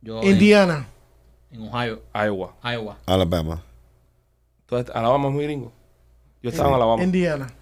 [0.00, 0.88] Yo en, Indiana.
[1.50, 2.54] en Ohio, Iowa.
[2.64, 2.98] Iowa.
[3.06, 3.62] Alabama.
[4.62, 5.72] Entonces, Alabama es muy gringo.
[6.42, 7.02] Yo estaba en Alabama.
[7.02, 7.52] Indiana.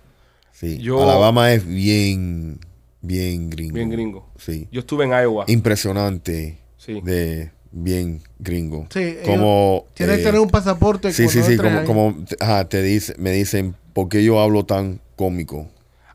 [0.53, 0.79] Sí.
[0.79, 2.61] Yo- Alabama es bien,
[3.01, 3.75] bien gringo.
[3.75, 4.27] Bien gringo.
[4.37, 4.69] Sí.
[4.71, 5.45] Yo estuve en Iowa.
[5.49, 6.59] Impresionante.
[6.77, 7.01] Sí.
[7.01, 8.87] De bien gringo.
[8.91, 9.87] Sí, Como.
[9.95, 11.13] Tienes eh, que tener un pasaporte.
[11.13, 11.53] Sí, sí, cuando sí.
[11.55, 12.15] entres Como, ahí.
[12.15, 15.67] como ajá, te dice, me dicen, ¿por qué yo hablo tan cómico?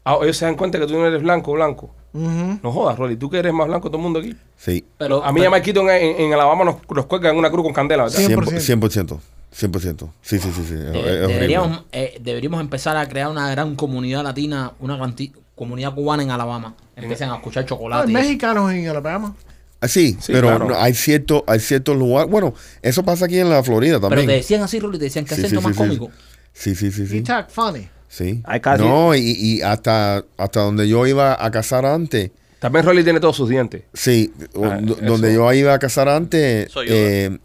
[0.05, 1.89] Ah, ellos se dan cuenta que tú no eres blanco, blanco.
[2.13, 3.15] No jodas, Rolly.
[3.15, 4.35] Tú que eres más blanco que todo el mundo aquí.
[4.57, 4.85] Sí.
[4.97, 7.63] Pero, A mí ya Marquito en, en, en Alabama nos, nos cuelgan en una cruz
[7.63, 8.19] con candela, ¿verdad?
[8.19, 8.79] 100%.
[8.79, 9.19] 100%.
[9.55, 10.09] 100%.
[10.21, 10.63] Sí, sí, sí.
[10.67, 10.73] sí.
[10.75, 16.23] De- deberíamos, eh, deberíamos empezar a crear una gran comunidad latina, una canti- comunidad cubana
[16.23, 16.75] en Alabama.
[16.95, 18.11] Empiecen a escuchar chocolate.
[18.11, 18.21] y eso.
[18.23, 19.35] mexicanos en Alabama.
[19.81, 20.69] Ah, sí, Sí, pero claro.
[20.69, 22.31] no, hay cierto, hay ciertos lugares.
[22.31, 24.27] Bueno, eso pasa aquí en la Florida Pero también.
[24.27, 26.09] te decían así, Rolly, te decían que Sí, acento sí, más cómico.
[26.53, 27.23] Sí, sí, sí, sí.
[27.49, 27.89] funny.
[28.13, 28.43] Sí.
[28.45, 32.29] Hay casi- No, y, y hasta, hasta donde yo iba a casar antes.
[32.59, 33.81] También Rolly tiene todos sus dientes.
[33.91, 34.31] Sí,
[34.63, 34.95] Ah, eso.
[35.01, 37.39] donde yo iba a casar antes, Soy yo, eh,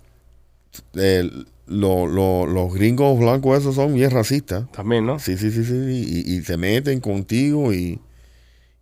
[0.94, 1.30] eh,
[1.66, 4.70] lo- lo- los gringos blancos esos son bien racistas.
[4.72, 5.18] También, ¿no?
[5.18, 5.74] Sí, sí, sí, sí.
[5.74, 7.98] Y, y se meten contigo y,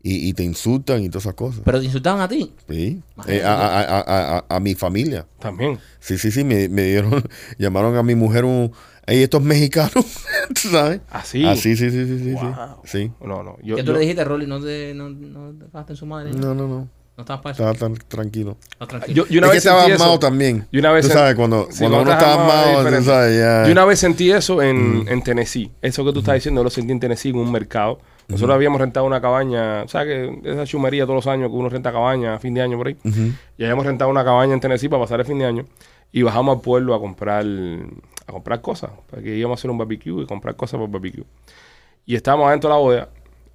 [0.03, 1.63] y, y te insultan y todas esas cosas.
[1.65, 2.53] Pero te insultaban a ti.
[2.69, 3.01] Sí.
[3.29, 5.25] Eh, a, a- a- a- a- a mi familia.
[5.39, 5.79] También.
[6.01, 7.23] Sí, sí, sí, me, me dieron,
[7.59, 8.73] llamaron a mi mujer un,
[9.07, 9.93] "Ey, estos mexicanos,
[10.63, 11.01] ¿tú sabes?
[11.11, 11.45] Así.
[11.45, 12.81] Así, sí, sí, sí, sí, Wow.
[12.85, 12.99] sí.
[13.05, 13.13] Sí.
[13.25, 13.57] No, no.
[13.63, 14.47] Yo, ¿Qué tú yo- le dijiste, Rolly?
[14.47, 15.53] No te, no, no
[15.85, 16.31] te en su madre.
[16.33, 16.89] No, No, no, no.
[17.19, 17.71] estabas para eso.
[17.71, 18.57] Estaba tan tranquilo.
[18.81, 19.15] No, tranquilo.
[19.25, 20.03] yo- yo una es que vez estaba sentí eso.
[20.05, 20.67] armado también.
[20.71, 23.05] Y una vez tú en- sabes, cuando, Sí, cuando uno está diferente.
[23.11, 23.65] sabes, ya.
[23.67, 25.09] Yo una vez sentí eso en, Mm.
[25.09, 25.73] en Tennessee.
[25.81, 28.01] Eso que tú estás diciendo, yo lo sentí en Tennessee en un mercado.
[28.29, 30.31] Nosotros habíamos rentado una cabaña, ¿sabes?
[30.43, 32.89] Que esa chumería todos los años que uno renta cabaña a fin de año por
[32.89, 32.97] ahí.
[33.57, 35.67] Y habíamos rentado una cabaña en Tennessee para pasar el fin de año.
[36.13, 38.91] Y bajamos al pueblo a comprar a comprar cosas.
[39.09, 41.25] Porque íbamos a hacer un barbecue y comprar cosas para el barbecue.
[42.05, 43.09] Y estábamos adentro de la bodega.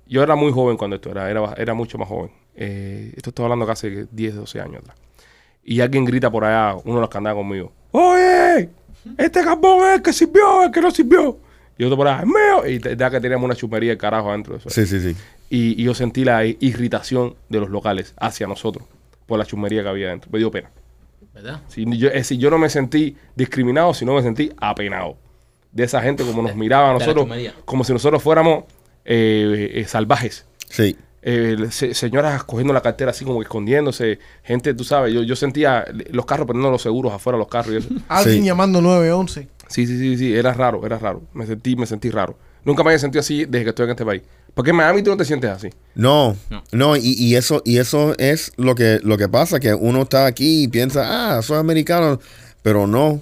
[0.08, 2.32] Yo era muy joven cuando esto era, era, era mucho más joven.
[2.56, 4.98] Eh, esto estoy hablando casi 10, 12 años atrás.
[5.64, 7.72] Y alguien grita por allá, uno de los que andaba conmigo.
[7.92, 8.70] ¡Oye!
[9.18, 11.38] Este carbón es el que sirvió, el que no sirvió.
[11.78, 12.68] Y por allá, ¡es mío!
[12.68, 14.70] Y te- da que teníamos una chumería de carajo adentro de eso.
[14.70, 15.16] Sí, sí, sí.
[15.50, 18.86] Y, y yo sentí la irritación de los locales hacia nosotros
[19.26, 20.30] por la chumería que había adentro.
[20.32, 20.70] Me dio pena.
[21.34, 21.62] ¿Verdad?
[21.70, 25.18] Si yo, es decir, yo no me sentí discriminado, sino me sentí apenado.
[25.72, 27.26] De esa gente como nos miraba a nosotros,
[27.66, 28.66] como si nosotros fuéramos
[29.06, 30.46] eh, eh, salvajes.
[30.70, 30.98] Sí.
[31.24, 34.20] Eh, se- señoras cogiendo la cartera así como escondiéndose.
[34.44, 37.78] Gente, tú sabes, yo, yo sentía los carros poniendo los seguros afuera los carros y
[37.78, 37.90] eso.
[38.08, 38.46] Alguien Sí.
[38.46, 39.48] llamando 911.
[39.68, 41.22] Sí, sí, sí, sí, era raro, era raro.
[41.34, 42.38] Me sentí, me sentí raro.
[42.66, 44.22] Nunca me había sentido así desde que estoy en este país.
[44.54, 45.70] Porque en Miami tú no te sientes así.
[45.96, 46.64] No, No.
[46.74, 50.26] no, y, y eso, y eso es lo que, lo que pasa, que uno está
[50.26, 52.20] aquí y piensa, ah, soy americano,
[52.62, 53.22] pero no.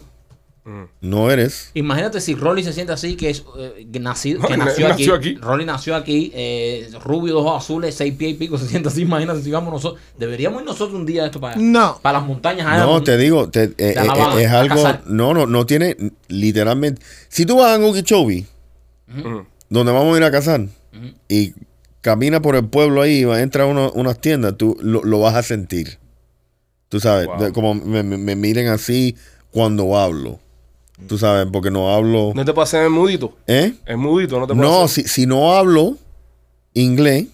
[1.01, 1.71] No eres.
[1.73, 5.15] Imagínate si Rolly se siente así, que es eh, que nacido, que No, nació, nació
[5.15, 5.29] aquí.
[5.31, 5.39] aquí.
[5.41, 9.01] Rolly nació aquí, eh, rubio, de ojos azules, seis pies y pico, se siente así.
[9.01, 10.01] Imagínate si vamos nosotros.
[10.17, 11.55] Deberíamos ir nosotros un día de esto para.
[11.57, 11.99] No.
[12.01, 12.67] Para las montañas.
[12.67, 12.85] allá.
[12.85, 13.93] No, te digo, te- eh, eh,
[14.41, 15.95] es algo, no, no, no tiene,
[16.27, 18.45] literalmente, si tú vas a Okeechobee,
[19.07, 19.39] Mm.
[19.69, 20.67] donde vamos a ir a cazar,
[21.27, 21.53] y
[22.01, 25.19] camina por el pueblo ahí, va a entrar a uno- unas tiendas, tú lo, lo
[25.19, 25.97] vas a sentir.
[26.89, 27.39] Tú sabes, Wow.
[27.39, 29.15] de- como me, me- me miren así
[29.51, 30.39] cuando hablo.
[31.07, 32.31] Tú sabes, porque no hablo.
[32.35, 33.35] No te puedo hacer el mudito.
[33.47, 33.73] ¿Eh?
[33.85, 35.03] El mudito, no te puedo No, hacer.
[35.05, 35.95] si, si no hablo
[36.73, 37.25] inglés,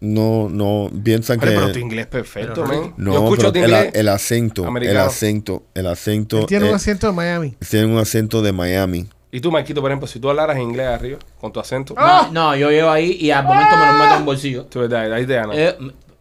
[0.00, 1.58] no, no piensan Vale, que.
[1.58, 2.94] pero tu inglés es perfecto, Pero, man.
[2.96, 3.90] no, Yo escucho tu pero el, inglés.
[3.94, 6.38] el acento, el acento, el acento.
[6.40, 7.54] Él tiene eh, un asiento de Miami.
[7.68, 9.06] tiene un acento de Miami.
[9.32, 12.28] Y tú, Marquito, por ejemplo, si tú hablaras inglés arriba, con tu acento, Ah.
[12.32, 14.64] No, no, yo llevo ahí y al momento me lo meto en el bolsillo.
[14.66, 15.52] tú ves, ahí te gana.
[15.54, 15.76] Eh,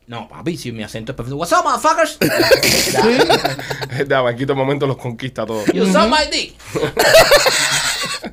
[0.08, 1.38] no, papi, si mi acento es perfecto.
[1.38, 2.20] What's up, motherfuckers?
[4.08, 5.66] Da, Marquito, en momento los conquista todos.
[5.74, 6.56] You saw my dick.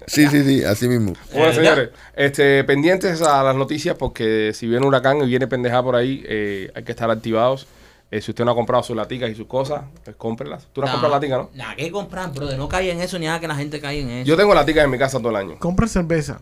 [0.06, 1.14] Sí, sí, sí, así mismo.
[1.32, 5.46] Bueno, Eh, señores, este, pendientes a las noticias porque si viene un huracán y viene
[5.46, 7.66] pendejada por ahí, eh, hay que estar activados.
[8.10, 10.68] Eh, si usted no ha comprado sus laticas y sus cosas, pues cómprelas.
[10.72, 11.50] Tú no has comprado laticas, ¿no?
[11.54, 12.58] Nada que comprar, brother.
[12.58, 14.28] No cae en eso ni nada que la gente caiga en eso.
[14.28, 15.58] Yo tengo laticas en mi casa todo el año.
[15.58, 16.40] Compra cerveza.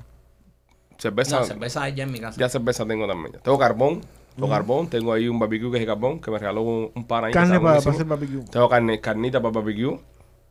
[0.98, 1.38] Cerveza.
[1.38, 2.40] no, cerveza hay ya en mi casa.
[2.40, 3.36] Ya cerveza tengo también.
[3.42, 4.00] Tengo carbón.
[4.40, 4.88] Tengo carbón.
[4.88, 7.30] Tengo ahí un barbecue que es de carbón que me regaló un, un pan ahí.
[7.32, 7.94] que Carne está para, buenísimo.
[7.94, 8.44] hacer barbecue.
[8.50, 10.00] Tengo carne, carnita para barbecue.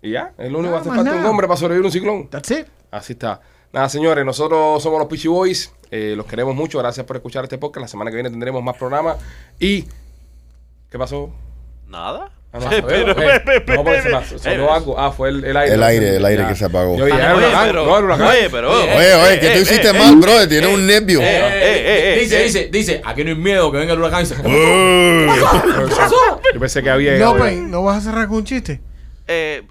[0.01, 1.29] Y ya, es lo único que hace más falta un nada.
[1.29, 2.27] hombre para sobrevivir un ciclón.
[2.29, 2.67] That's it.
[2.91, 3.41] Así está.
[3.73, 5.73] Nada, señores, nosotros somos los Peachy Boys.
[5.91, 6.79] Eh, los queremos mucho.
[6.79, 7.81] Gracias por escuchar este podcast.
[7.83, 9.17] La semana que viene tendremos más programas.
[9.59, 9.85] Y.
[10.89, 11.29] ¿Qué pasó?
[11.87, 12.31] Nada.
[12.51, 12.77] Ah, no, Pero,
[13.11, 14.99] eh, pero, eh, pero, no, porque se pero, pasó- sonó eh, algo.
[14.99, 15.75] Ah, fue el, el aire.
[15.75, 16.49] El aire, el aire Ya.
[16.49, 16.97] que se apagó.
[16.97, 18.27] Yo, ya, Oye, el huracán, pero- no, el huracán.
[18.27, 20.47] oye, pero- Oye, oye, que tú eh, hiciste eh, mal, bro.
[20.47, 21.21] Tienes un nervio.
[21.21, 22.43] Eh, eh, eh, eh, dice, eh.
[22.45, 24.35] dice, dice, aquí no hay miedo que venga el huracán y se.
[26.53, 27.17] Yo pensé que había.
[27.17, 28.81] López, ¿no vas a cerrar con un chiste?
[29.27, 29.61] eh,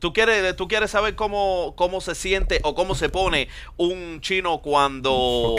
[0.00, 4.60] ¿tú, quieres, ¿Tú quieres saber cómo, cómo se siente o cómo se pone un chino
[4.60, 5.54] cuando,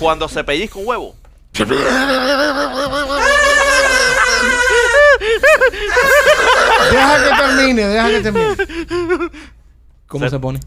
[0.00, 1.14] cuando se pellizca un huevo?
[1.54, 1.68] Deja
[7.22, 8.56] que termine, deja que termine.
[10.08, 10.58] ¿Cómo se pone?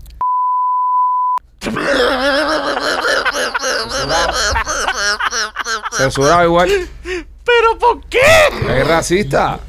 [5.97, 6.69] Censurado igual.
[7.43, 8.19] ¿Pero por qué?
[8.69, 9.59] Es racista.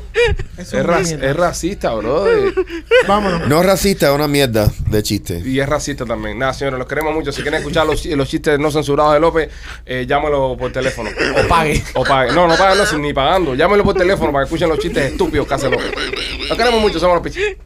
[0.56, 1.26] Eso Es, es ra- mierda.
[1.30, 2.52] es racista, brother.
[3.06, 3.48] Vámonos.
[3.48, 5.42] No es racista, es una mierda de chiste.
[5.44, 6.38] Y es racista también.
[6.38, 7.32] Nada, señores, los queremos mucho.
[7.32, 9.50] Si quieren escuchar los, los chistes no censurados de López,
[9.86, 11.10] eh, llámelo por teléfono.
[11.44, 11.82] O pague.
[11.94, 12.32] O pague.
[12.32, 13.54] No, no paguen no, sin ni pagando.
[13.54, 15.92] Llámelo por teléfono para que escuchen los chistes estúpidos que hace López.
[16.48, 17.56] Los queremos mucho, somos los pichis.